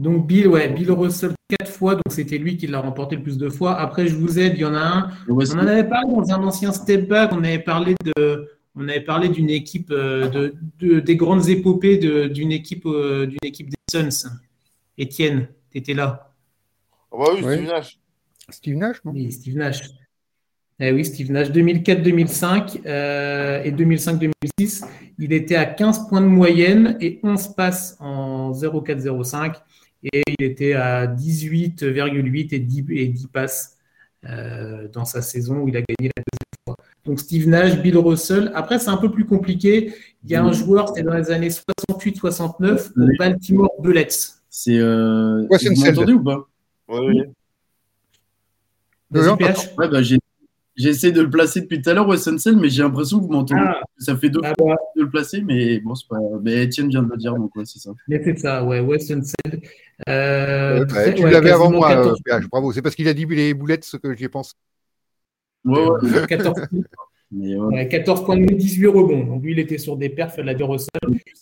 [0.00, 3.36] Donc Bill, ouais, Bill Russell quatre fois, donc c'était lui qui l'a remporté le plus
[3.36, 3.78] de fois.
[3.78, 5.10] Après, je vous aide, il y en a un.
[5.28, 7.32] On en avait parlé dans un ancien step back.
[7.34, 11.98] On avait parlé de, on avait parlé d'une équipe euh, de, des grandes épopées
[12.28, 14.30] d'une équipe euh, d'une équipe des Suns.
[14.96, 16.32] Étienne, tu étais là.
[17.12, 17.98] Ah bah oui, Steve Nash.
[18.48, 19.12] Steve Nash, non?
[19.12, 19.82] Oui, Steve Nash.
[20.82, 24.86] Eh oui, Steve Nash, 2004-2005 euh, et 2005-2006,
[25.18, 29.56] il était à 15 points de moyenne et 11 passes en 0-4-0-5
[30.02, 33.78] et il était à 18,8 et 10, et 10 passes
[34.28, 36.76] euh, dans sa saison où il a gagné la deuxième fois.
[37.04, 38.50] Donc Steve Nash, Bill Russell.
[38.54, 39.94] Après, c'est un peu plus compliqué.
[40.24, 44.08] Il y a un joueur, c'était dans les années 68-69, au Baltimore Bullets.
[44.48, 44.78] C'est.
[44.78, 45.46] Euh...
[45.48, 46.46] Ouais, vous m'entendez ou pas?
[46.88, 47.22] Oui, oui.
[49.12, 50.18] Ouais, bah, j'ai
[50.80, 53.60] J'essaie de le placer depuis tout à l'heure, Weston mais j'ai l'impression que vous m'entendez.
[53.62, 53.82] Ah.
[53.98, 54.80] Ça fait deux ah fois bah.
[54.96, 56.16] de le placer, mais bon, c'est pas.
[56.42, 57.90] Mais Etienne vient de le dire, donc ouais, c'est ça.
[58.08, 59.20] Mais c'est ça, ouais, Weston
[60.08, 60.84] euh,
[61.14, 62.72] tu l'avais avant moi, euh, bravo.
[62.72, 64.52] C'est parce qu'il a dit les boulettes ce que j'y ai pensé.
[65.64, 66.26] Ouais, ouais.
[66.28, 66.60] 14
[67.32, 67.86] Mais ouais.
[67.88, 69.24] 14 points de 18 rebonds.
[69.24, 70.88] Donc lui, il était sur des perfs de la de Russell.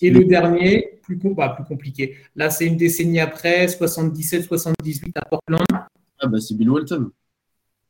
[0.02, 2.16] Et le dernier, plus, com- bah, plus compliqué.
[2.36, 5.62] Là, c'est une décennie après, 77-78 à Portland.
[6.20, 7.10] Ah bah c'est Bill Walton.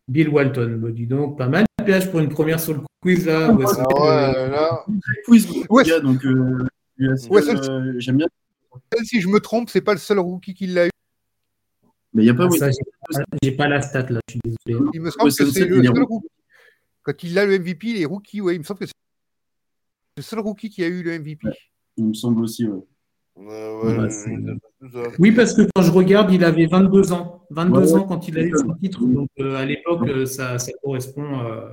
[0.06, 0.78] Bill Walton.
[0.80, 3.26] Bah, dis donc, pas mal de PH pour une première sur le quiz.
[3.26, 3.56] Là,
[3.96, 4.84] Ah là,
[5.24, 5.84] Quiz, Ouais.
[5.84, 6.58] les gars, donc euh,
[7.00, 8.26] euh, j'aime bien.
[9.04, 10.90] Si je me trompe, c'est pas le seul rookie qui l'a eu.
[12.14, 12.70] Mais il n'y a pas Ah,
[13.42, 14.90] j'ai pas- la stat là, je suis désolé.
[14.94, 16.26] Il me semble que c'est le seul rookie.
[17.02, 18.92] Quand il a le MVP, les rookies, ouais, il me semble que c'est
[20.16, 21.48] le seul rookie qui a eu le MVP.
[21.96, 22.66] Il me semble aussi.
[22.66, 22.84] Ouais.
[23.36, 25.10] euh.
[25.18, 27.46] Oui, parce que quand je regarde, il avait 22 ans.
[27.50, 29.04] 22 Ouais, ans quand il a eu son titre.
[29.04, 31.40] Donc euh, à l'époque, euh, ça, ça correspond.
[31.46, 31.68] euh,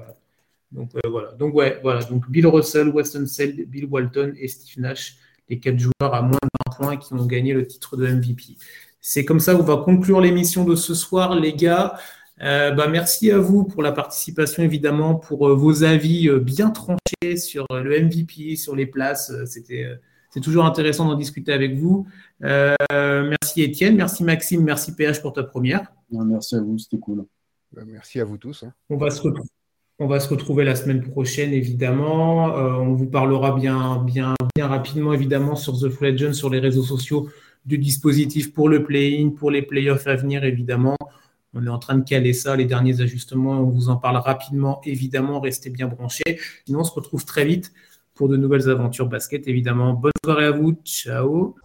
[0.72, 1.32] donc euh, voilà.
[1.34, 2.04] Donc ouais, voilà.
[2.04, 5.18] Donc Bill Russell, Weston Sell, Bill Walton et Steve Nash,
[5.50, 8.58] les quatre joueurs à moins d'un point qui ont gagné le titre de MVP.
[9.02, 11.98] C'est comme ça qu'on va conclure l'émission de ce soir, les gars.
[12.42, 16.70] Euh, bah, merci à vous pour la participation, évidemment, pour euh, vos avis euh, bien
[16.72, 19.32] tranchés sur le MVP, sur les places.
[19.46, 19.88] C'était,
[20.32, 22.08] c'est toujours intéressant d'en discuter avec vous.
[22.44, 25.94] Euh, merci Étienne, merci Maxime, merci PH pour ta première.
[26.12, 27.26] Non, merci à vous, c'était cool.
[27.72, 28.64] Bah, Merci à vous tous.
[28.64, 28.74] hein.
[28.90, 29.46] On va se, retrou-
[30.00, 32.58] on va se retrouver la semaine prochaine, évidemment.
[32.58, 36.84] Euh, on vous parlera bien, bien, bien rapidement, évidemment, sur The Legend, sur les réseaux
[36.84, 37.30] sociaux,
[37.66, 40.98] du dispositif pour le play-in, pour les playoffs à venir, évidemment.
[41.54, 43.62] On est en train de caler ça, les derniers ajustements.
[43.62, 45.40] On vous en parle rapidement, évidemment.
[45.40, 46.40] Restez bien branchés.
[46.66, 47.72] Sinon, on se retrouve très vite
[48.14, 49.94] pour de nouvelles aventures basket, évidemment.
[49.94, 50.78] Bonne soirée à vous.
[50.84, 51.56] Ciao.